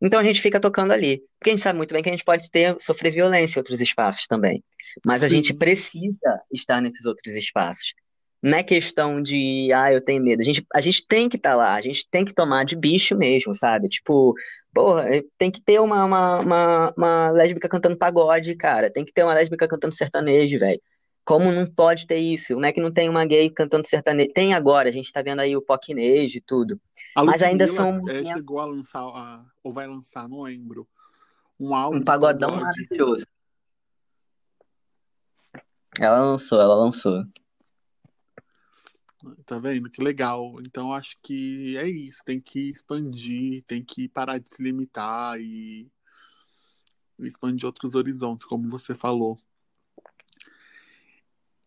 Então 0.00 0.20
a 0.20 0.24
gente 0.24 0.40
fica 0.40 0.60
tocando 0.60 0.92
ali. 0.92 1.22
Porque 1.38 1.50
a 1.50 1.52
gente 1.52 1.62
sabe 1.62 1.76
muito 1.76 1.92
bem 1.92 2.02
que 2.02 2.08
a 2.08 2.12
gente 2.12 2.24
pode 2.24 2.50
ter, 2.50 2.76
sofrer 2.80 3.12
violência 3.12 3.58
em 3.58 3.60
outros 3.60 3.80
espaços 3.80 4.26
também. 4.26 4.62
Mas 5.04 5.20
Sim. 5.20 5.26
a 5.26 5.28
gente 5.28 5.54
precisa 5.54 6.40
estar 6.52 6.80
nesses 6.80 7.04
outros 7.04 7.34
espaços. 7.34 7.92
Não 8.40 8.56
é 8.56 8.62
questão 8.62 9.20
de, 9.20 9.72
ah, 9.72 9.92
eu 9.92 10.00
tenho 10.00 10.22
medo. 10.22 10.40
A 10.40 10.44
gente, 10.44 10.64
a 10.72 10.80
gente 10.80 11.04
tem 11.06 11.28
que 11.28 11.36
estar 11.36 11.50
tá 11.50 11.56
lá, 11.56 11.74
a 11.74 11.80
gente 11.80 12.06
tem 12.08 12.24
que 12.24 12.32
tomar 12.32 12.64
de 12.64 12.76
bicho 12.76 13.16
mesmo, 13.16 13.52
sabe? 13.52 13.88
Tipo, 13.88 14.32
porra, 14.72 15.12
eh, 15.12 15.24
tem 15.36 15.50
que 15.50 15.60
ter 15.60 15.80
uma, 15.80 16.04
uma, 16.04 16.40
uma, 16.40 16.94
uma 16.96 17.30
lésbica 17.30 17.68
cantando 17.68 17.96
pagode, 17.96 18.54
cara. 18.54 18.92
Tem 18.92 19.04
que 19.04 19.12
ter 19.12 19.24
uma 19.24 19.34
lésbica 19.34 19.66
cantando 19.66 19.94
sertanejo, 19.94 20.58
velho. 20.58 20.80
Como 21.28 21.52
não 21.52 21.66
pode 21.66 22.06
ter 22.06 22.16
isso? 22.16 22.54
Como 22.54 22.64
é 22.64 22.72
que 22.72 22.80
não 22.80 22.90
tem 22.90 23.06
uma 23.06 23.22
gay 23.26 23.50
cantando 23.50 23.86
sertanejo? 23.86 24.32
Tem 24.32 24.54
agora, 24.54 24.88
a 24.88 24.92
gente 24.92 25.12
tá 25.12 25.20
vendo 25.20 25.40
aí 25.40 25.54
o 25.54 25.60
poquinejo 25.60 26.38
e 26.38 26.40
tudo. 26.40 26.80
A 27.14 27.22
Mas 27.22 27.42
ainda 27.42 27.68
são. 27.68 28.00
É, 28.08 28.24
chegou 28.24 28.58
a 28.60 28.64
lançar, 28.64 29.00
a, 29.00 29.44
ou 29.62 29.70
vai 29.70 29.86
lançar, 29.86 30.26
não 30.26 30.40
lembro. 30.40 30.88
Um 31.60 31.74
álbum. 31.74 31.98
Um 31.98 32.02
pagodão 32.02 32.52
pagode. 32.52 32.64
maravilhoso. 32.64 33.26
Ela 36.00 36.18
lançou, 36.18 36.62
ela 36.62 36.74
lançou. 36.74 37.22
Tá 39.44 39.58
vendo? 39.58 39.90
Que 39.90 40.02
legal. 40.02 40.54
Então 40.62 40.94
acho 40.94 41.18
que 41.22 41.76
é 41.76 41.86
isso. 41.86 42.22
Tem 42.24 42.40
que 42.40 42.70
expandir, 42.70 43.62
tem 43.66 43.84
que 43.84 44.08
parar 44.08 44.38
de 44.38 44.48
se 44.48 44.62
limitar 44.62 45.38
e 45.38 45.92
expandir 47.18 47.66
outros 47.66 47.94
horizontes, 47.94 48.46
como 48.46 48.66
você 48.70 48.94
falou. 48.94 49.38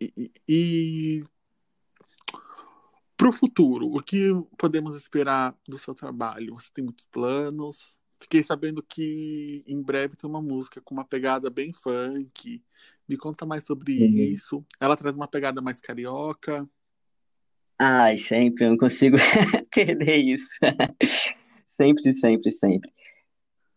E, 0.02 0.32
e 0.48 1.24
para 3.16 3.30
o 3.30 3.34
futuro, 3.34 3.86
o 3.96 4.02
que 4.02 4.32
podemos 4.58 4.98
esperar 4.98 5.56
do 5.68 5.78
seu 5.78 5.94
trabalho? 5.94 6.56
Você 6.56 6.72
tem 6.74 6.84
muitos 6.84 7.06
planos? 7.06 7.94
Fiquei 8.20 8.42
sabendo 8.42 8.82
que 8.82 9.64
em 9.68 9.80
breve 9.80 10.16
tem 10.16 10.28
uma 10.28 10.42
música 10.42 10.82
com 10.82 10.96
uma 10.96 11.06
pegada 11.06 11.50
bem 11.50 11.72
funk. 11.72 12.64
Me 13.08 13.18
conta 13.18 13.46
mais 13.46 13.64
sobre 13.64 13.94
uhum. 13.94 14.34
isso. 14.34 14.66
Ela 14.80 14.98
traz 14.98 15.16
uma 15.16 15.28
pegada 15.28 15.62
mais 15.62 15.80
carioca. 15.80 16.68
Ai, 17.78 18.18
sempre, 18.18 18.66
eu 18.66 18.72
não 18.72 18.78
consigo 18.78 19.18
perder 19.72 20.18
isso. 20.18 20.54
sempre, 21.68 22.18
sempre, 22.18 22.52
sempre. 22.52 22.92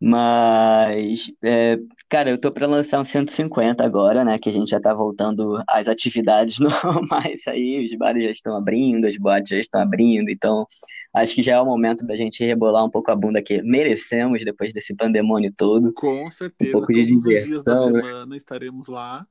Mas, 0.00 1.32
é, 1.42 1.78
cara, 2.08 2.30
eu 2.30 2.38
tô 2.38 2.52
para 2.52 2.66
lançar 2.66 3.00
um 3.00 3.04
150 3.04 3.84
agora, 3.84 4.24
né? 4.24 4.38
Que 4.38 4.50
a 4.50 4.52
gente 4.52 4.70
já 4.70 4.80
tá 4.80 4.92
voltando 4.92 5.62
às 5.68 5.88
atividades 5.88 6.58
normais 6.60 7.46
aí, 7.46 7.84
os 7.84 7.94
bares 7.96 8.24
já 8.24 8.30
estão 8.30 8.56
abrindo, 8.56 9.06
as 9.06 9.16
boates 9.16 9.50
já 9.50 9.58
estão 9.58 9.80
abrindo, 9.80 10.30
então 10.30 10.66
acho 11.14 11.34
que 11.34 11.42
já 11.42 11.54
é 11.54 11.60
o 11.60 11.64
momento 11.64 12.04
da 12.04 12.16
gente 12.16 12.44
rebolar 12.44 12.84
um 12.84 12.90
pouco 12.90 13.10
a 13.10 13.16
bunda 13.16 13.40
que 13.40 13.62
merecemos 13.62 14.44
depois 14.44 14.72
desse 14.72 14.94
pandemônio 14.94 15.52
todo. 15.56 15.92
Com 15.94 16.30
certeza, 16.30 16.70
um 16.70 16.72
pouco 16.72 16.92
todos 16.92 17.06
de 17.06 17.14
diversão, 17.14 17.42
os 17.42 17.46
dias 17.46 17.64
da 17.64 17.86
né? 17.86 18.02
semana 18.02 18.36
estaremos 18.36 18.88
lá. 18.88 19.26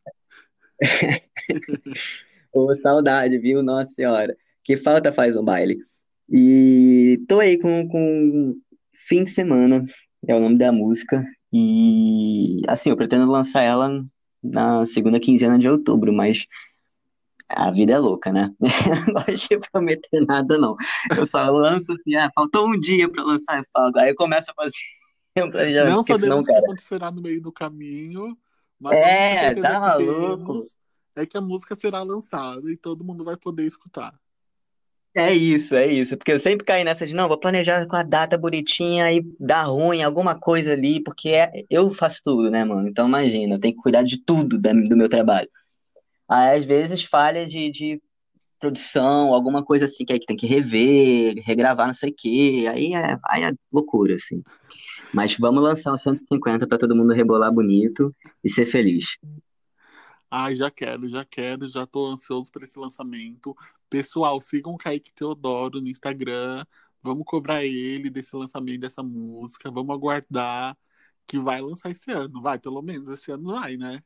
Ô, 2.53 2.73
saudade, 2.75 3.37
viu? 3.37 3.61
Nossa 3.61 3.91
Senhora. 3.91 4.35
Que 4.63 4.77
falta 4.77 5.11
faz 5.11 5.35
um 5.35 5.43
baile. 5.43 5.77
E 6.29 7.15
tô 7.27 7.39
aí 7.39 7.57
com, 7.57 7.87
com 7.87 8.55
fim 8.93 9.23
de 9.23 9.31
semana 9.31 9.85
é 10.27 10.35
o 10.35 10.39
nome 10.39 10.57
da 10.57 10.71
música. 10.71 11.23
E 11.51 12.61
assim, 12.67 12.89
eu 12.89 12.97
pretendo 12.97 13.29
lançar 13.29 13.61
ela 13.61 14.03
na 14.41 14.85
segunda 14.85 15.19
quinzena 15.19 15.57
de 15.57 15.69
outubro, 15.69 16.11
mas 16.11 16.45
a 17.49 17.71
vida 17.71 17.93
é 17.93 17.97
louca, 17.97 18.31
né? 18.31 18.53
não 19.07 19.13
gosto 19.13 19.49
de 19.49 19.59
prometer 19.71 20.25
nada, 20.25 20.57
não. 20.57 20.75
Eu 21.15 21.25
só 21.27 21.49
lanço 21.49 21.91
assim, 21.93 22.15
ah, 22.15 22.31
faltou 22.33 22.67
um 22.67 22.79
dia 22.79 23.09
pra 23.09 23.23
lançar 23.23 23.61
e 23.61 23.65
falo, 23.71 23.97
aí 23.97 24.09
eu 24.09 24.15
começo 24.15 24.51
a 24.51 24.53
fazer 24.53 24.75
um 25.37 25.51
planejamento. 25.51 25.95
Não 25.95 26.03
sabemos 26.03 26.43
o 26.43 26.47
que 26.47 26.55
acontecerá 26.55 27.11
no 27.11 27.21
meio 27.21 27.41
do 27.41 27.51
caminho, 27.51 28.37
mas 28.79 28.93
é, 28.93 29.53
tá 29.55 29.79
maluco. 29.79 30.61
É 31.15 31.27
que 31.27 31.37
a 31.37 31.41
música 31.41 31.75
será 31.75 32.01
lançada 32.01 32.71
e 32.71 32.75
todo 32.75 33.03
mundo 33.03 33.23
vai 33.23 33.37
poder 33.37 33.65
escutar. 33.65 34.19
É 35.15 35.31
isso, 35.33 35.75
é 35.75 35.85
isso. 35.91 36.17
Porque 36.17 36.31
eu 36.31 36.39
sempre 36.39 36.65
caí 36.65 36.83
nessa 36.83 37.05
de, 37.05 37.13
não, 37.13 37.27
vou 37.27 37.39
planejar 37.39 37.85
com 37.87 37.95
a 37.95 38.01
data 38.03 38.35
bonitinha 38.37 39.11
e 39.13 39.21
dá 39.39 39.61
ruim, 39.63 40.01
alguma 40.01 40.33
coisa 40.39 40.73
ali, 40.73 41.03
porque 41.03 41.29
é, 41.29 41.51
eu 41.69 41.91
faço 41.93 42.21
tudo, 42.23 42.49
né, 42.49 42.63
mano? 42.63 42.87
Então 42.87 43.07
imagina, 43.07 43.55
eu 43.55 43.59
tenho 43.59 43.75
que 43.75 43.81
cuidar 43.81 44.03
de 44.03 44.17
tudo 44.23 44.57
da- 44.59 44.73
do 44.73 44.97
meu 44.97 45.07
trabalho. 45.07 45.47
Aí 46.29 46.59
às 46.59 46.65
vezes 46.65 47.03
falha 47.03 47.45
de, 47.47 47.71
de 47.71 48.01
produção, 48.59 49.33
alguma 49.33 49.63
coisa 49.65 49.85
assim, 49.85 50.05
que 50.05 50.13
aí 50.13 50.19
tem 50.19 50.37
que 50.37 50.47
rever, 50.47 51.35
regravar 51.45 51.87
não 51.87 51.93
sei 51.93 52.11
o 52.11 52.15
quê, 52.17 52.65
aí 52.71 52.93
é, 52.95 53.17
aí 53.27 53.43
é 53.43 53.51
loucura, 53.71 54.15
assim. 54.15 54.43
Mas 55.13 55.37
vamos 55.37 55.63
lançar 55.63 55.93
o 55.93 55.97
150 55.99 56.67
para 56.67 56.77
todo 56.79 56.95
mundo 56.95 57.13
rebolar 57.13 57.51
bonito 57.53 58.15
e 58.43 58.49
ser 58.49 58.65
feliz. 58.65 59.17
Ai, 60.29 60.55
já 60.55 60.71
quero, 60.71 61.07
já 61.07 61.23
quero, 61.23 61.67
já 61.67 61.85
tô 61.85 62.07
ansioso 62.07 62.51
por 62.51 62.63
esse 62.63 62.77
lançamento. 62.79 63.55
Pessoal, 63.93 64.41
sigam 64.41 64.73
o 64.73 64.77
Kaique 64.77 65.13
Teodoro 65.13 65.79
no 65.79 65.87
Instagram. 65.87 66.65
Vamos 67.03 67.25
cobrar 67.27 67.63
ele 67.63 68.09
desse 68.09 68.35
lançamento 68.35 68.79
dessa 68.79 69.03
música. 69.03 69.69
Vamos 69.69 69.95
aguardar 69.95 70.75
que 71.27 71.37
vai 71.37 71.61
lançar 71.61 71.91
esse 71.91 72.09
ano. 72.09 72.41
Vai, 72.41 72.57
pelo 72.57 72.81
menos 72.81 73.07
esse 73.09 73.31
ano 73.31 73.51
vai, 73.51 73.77
né? 73.77 74.01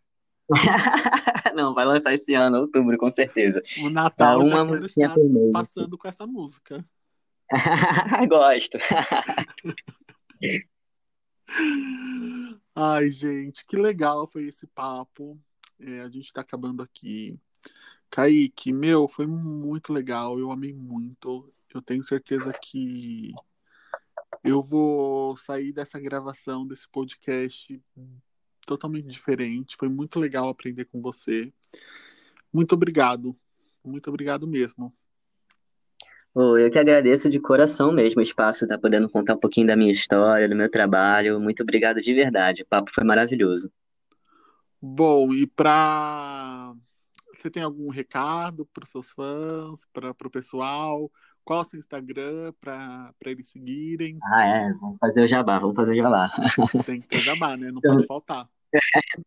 Não, 1.56 1.74
vai 1.74 1.86
lançar 1.86 2.14
esse 2.14 2.34
ano, 2.34 2.58
outubro, 2.58 2.98
com 2.98 3.10
certeza. 3.10 3.64
O 3.82 3.90
Natal 3.90 4.42
é 4.42 4.62
uma 4.62 4.78
já 4.90 5.16
passando 5.54 5.98
com 5.98 6.10
essa 6.10 6.28
música. 6.28 6.86
Gosto. 8.28 8.78
Ai, 12.76 13.08
gente, 13.08 13.66
que 13.66 13.78
legal 13.78 14.28
foi 14.28 14.50
esse 14.50 14.68
papo. 14.68 15.40
É, 15.80 16.02
a 16.02 16.10
gente 16.10 16.34
tá 16.34 16.42
acabando 16.42 16.84
aqui. 16.84 17.40
Kaique, 18.10 18.72
meu, 18.72 19.08
foi 19.08 19.28
muito 19.28 19.94
legal. 19.94 20.40
Eu 20.40 20.52
amei 20.52 20.74
muito. 20.74 21.54
Eu 21.74 21.82
tenho 21.82 22.04
certeza 22.04 22.54
que 22.54 23.34
eu 24.44 24.62
vou 24.62 25.36
sair 25.38 25.72
dessa 25.72 26.00
gravação, 26.00 26.66
desse 26.66 26.88
podcast 26.90 27.82
totalmente 28.66 29.08
diferente. 29.08 29.76
Foi 29.78 29.90
muito 29.90 30.20
legal 30.20 30.50
aprender 30.50 30.86
com 30.86 31.02
você. 31.02 31.52
Muito 32.52 32.74
obrigado. 32.74 33.36
Muito 33.84 34.10
obrigado 34.10 34.48
mesmo. 34.48 34.94
eu 36.36 36.70
que 36.70 36.80
agradeço 36.80 37.30
de 37.30 37.40
coração 37.40 37.92
mesmo 37.92 38.20
o 38.20 38.24
espaço, 38.24 38.68
tá 38.68 38.78
podendo 38.78 39.10
contar 39.10 39.36
um 39.36 39.40
pouquinho 39.40 39.68
da 39.68 39.76
minha 39.76 39.92
história, 39.92 40.50
do 40.50 40.56
meu 40.56 40.70
trabalho. 40.70 41.40
Muito 41.40 41.64
obrigado 41.64 42.02
de 42.02 42.14
verdade. 42.14 42.64
O 42.64 42.68
papo 42.68 42.92
foi 42.92 43.04
maravilhoso. 43.04 43.72
Bom, 44.82 45.34
e 45.34 45.48
para 45.48 46.76
você 47.42 47.50
tem 47.50 47.64
algum 47.64 47.90
recado 47.90 48.66
para 48.74 48.84
os 48.84 48.90
seus 48.90 49.10
fãs, 49.12 49.86
para 49.94 50.10
o 50.10 50.30
pessoal? 50.30 51.12
Qual 51.44 51.60
é 51.60 51.62
o 51.62 51.66
seu 51.66 51.80
Instagram 51.80 52.54
para 52.60 53.14
eles 53.26 53.50
seguirem? 53.50 54.18
Ah, 54.24 54.46
é, 54.46 54.74
vamos 54.74 54.98
fazer 55.00 55.24
o 55.24 55.28
jabá, 55.28 55.60
vamos 55.60 55.76
fazer 55.76 55.94
o 55.94 55.96
jabá. 55.96 56.30
Tem 56.86 57.00
que 57.00 57.08
ter 57.08 57.16
o 57.16 57.20
jabá, 57.20 57.56
né? 57.56 57.72
Não 57.72 57.80
então... 57.80 57.94
pode 57.94 58.06
faltar. 58.06 58.50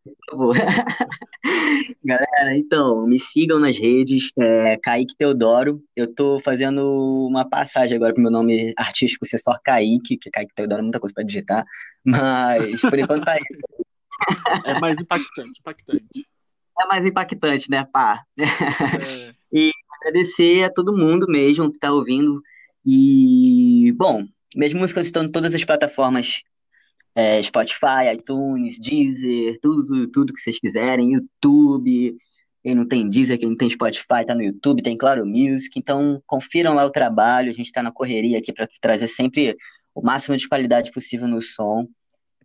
Por 0.05 0.14
favor. 0.31 0.55
Galera, 2.05 2.57
então, 2.57 3.07
me 3.07 3.18
sigam 3.18 3.59
nas 3.59 3.79
redes, 3.79 4.31
é, 4.38 4.77
Kaique 4.77 5.16
Teodoro. 5.16 5.83
Eu 5.96 6.14
tô 6.14 6.38
fazendo 6.40 7.27
uma 7.27 7.49
passagem 7.49 7.96
agora 7.96 8.12
pro 8.12 8.23
meu 8.23 8.31
nome 8.31 8.75
artístico 8.77 9.25
ser 9.25 9.38
só 9.38 9.59
Kaique, 9.64 10.18
que 10.18 10.31
Kaique 10.31 10.55
Teodoro 10.55 10.81
é 10.81 10.83
muita 10.83 11.01
coisa 11.01 11.14
para 11.14 11.25
digitar, 11.25 11.64
mas 12.05 12.81
por 12.83 12.99
enquanto 12.99 13.25
tá 13.25 13.33
aí. 13.33 13.40
É 14.66 14.79
mais 14.79 15.01
impactante, 15.01 15.61
impactante. 15.61 16.29
É 16.81 16.87
mais 16.87 17.05
impactante, 17.05 17.71
né, 17.71 17.87
pá? 17.93 18.25
É. 18.38 18.45
e 19.53 19.71
agradecer 20.01 20.64
a 20.64 20.73
todo 20.73 20.97
mundo 20.97 21.27
mesmo 21.29 21.71
que 21.71 21.79
tá 21.79 21.93
ouvindo. 21.93 22.43
E, 22.85 23.93
bom, 23.97 24.25
minhas 24.57 24.73
músicas 24.73 25.07
estão 25.07 25.25
em 25.25 25.31
todas 25.31 25.55
as 25.55 25.62
plataformas 25.62 26.43
é, 27.14 27.43
Spotify, 27.43 28.14
iTunes, 28.14 28.81
Deezer, 28.81 29.59
tudo, 29.61 29.87
tudo, 29.87 30.11
tudo 30.11 30.33
que 30.33 30.40
vocês 30.40 30.59
quiserem, 30.59 31.12
YouTube. 31.12 32.16
quem 32.62 32.75
não 32.75 32.87
tem 32.87 33.09
Deezer, 33.09 33.38
quem 33.38 33.51
não 33.51 33.57
tem 33.57 33.69
Spotify, 33.69 34.25
tá 34.27 34.35
no 34.35 34.43
YouTube, 34.43 34.83
tem 34.83 34.97
Claro 34.97 35.27
Music. 35.27 35.79
Então, 35.79 36.23
confiram 36.27 36.75
lá 36.75 36.85
o 36.85 36.90
trabalho. 36.90 37.51
A 37.51 37.53
gente 37.53 37.66
está 37.66 37.83
na 37.83 37.93
correria 37.93 38.38
aqui 38.38 38.53
para 38.53 38.66
trazer 38.81 39.09
sempre 39.09 39.55
o 39.95 40.03
máximo 40.03 40.37
de 40.37 40.49
qualidade 40.49 40.90
possível 40.90 41.29
no 41.29 41.43
som. 41.43 41.87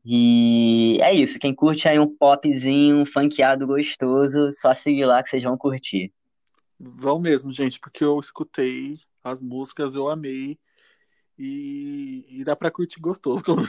E 0.06 1.00
é 1.02 1.12
isso. 1.12 1.40
Quem 1.40 1.54
curte 1.54 1.88
aí 1.88 1.98
um 1.98 2.16
popzinho, 2.16 3.00
um 3.00 3.06
funkeado 3.06 3.66
gostoso, 3.66 4.54
só 4.54 4.72
seguir 4.74 5.06
lá 5.06 5.24
que 5.24 5.32
vocês 5.32 5.44
vão 5.44 5.58
curtir. 5.58 6.14
Vão 6.80 7.20
mesmo, 7.20 7.52
gente, 7.52 7.80
porque 7.80 8.04
eu 8.04 8.20
escutei 8.20 9.00
as 9.24 9.42
músicas, 9.42 9.96
eu 9.96 10.08
amei. 10.08 10.60
E, 11.38 12.26
e 12.30 12.44
dá 12.46 12.56
para 12.56 12.72
curtir 12.72 13.00
gostoso, 13.00 13.44
como, 13.44 13.68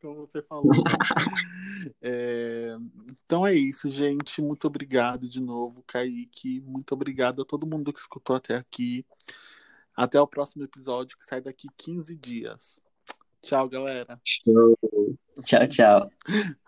como 0.00 0.26
você 0.26 0.40
falou. 0.40 0.70
é, 2.00 2.76
então 3.24 3.44
é 3.44 3.52
isso, 3.52 3.90
gente. 3.90 4.40
Muito 4.40 4.68
obrigado 4.68 5.28
de 5.28 5.40
novo, 5.40 5.82
Kaique. 5.84 6.60
Muito 6.60 6.92
obrigado 6.92 7.42
a 7.42 7.44
todo 7.44 7.66
mundo 7.66 7.92
que 7.92 7.98
escutou 7.98 8.36
até 8.36 8.54
aqui. 8.54 9.04
Até 9.96 10.20
o 10.20 10.28
próximo 10.28 10.62
episódio, 10.62 11.18
que 11.18 11.26
sai 11.26 11.40
daqui 11.40 11.68
15 11.76 12.14
dias. 12.14 12.78
Tchau, 13.46 13.68
galera. 13.68 14.20
Tchau, 15.44 15.66
tchau. 15.68 16.10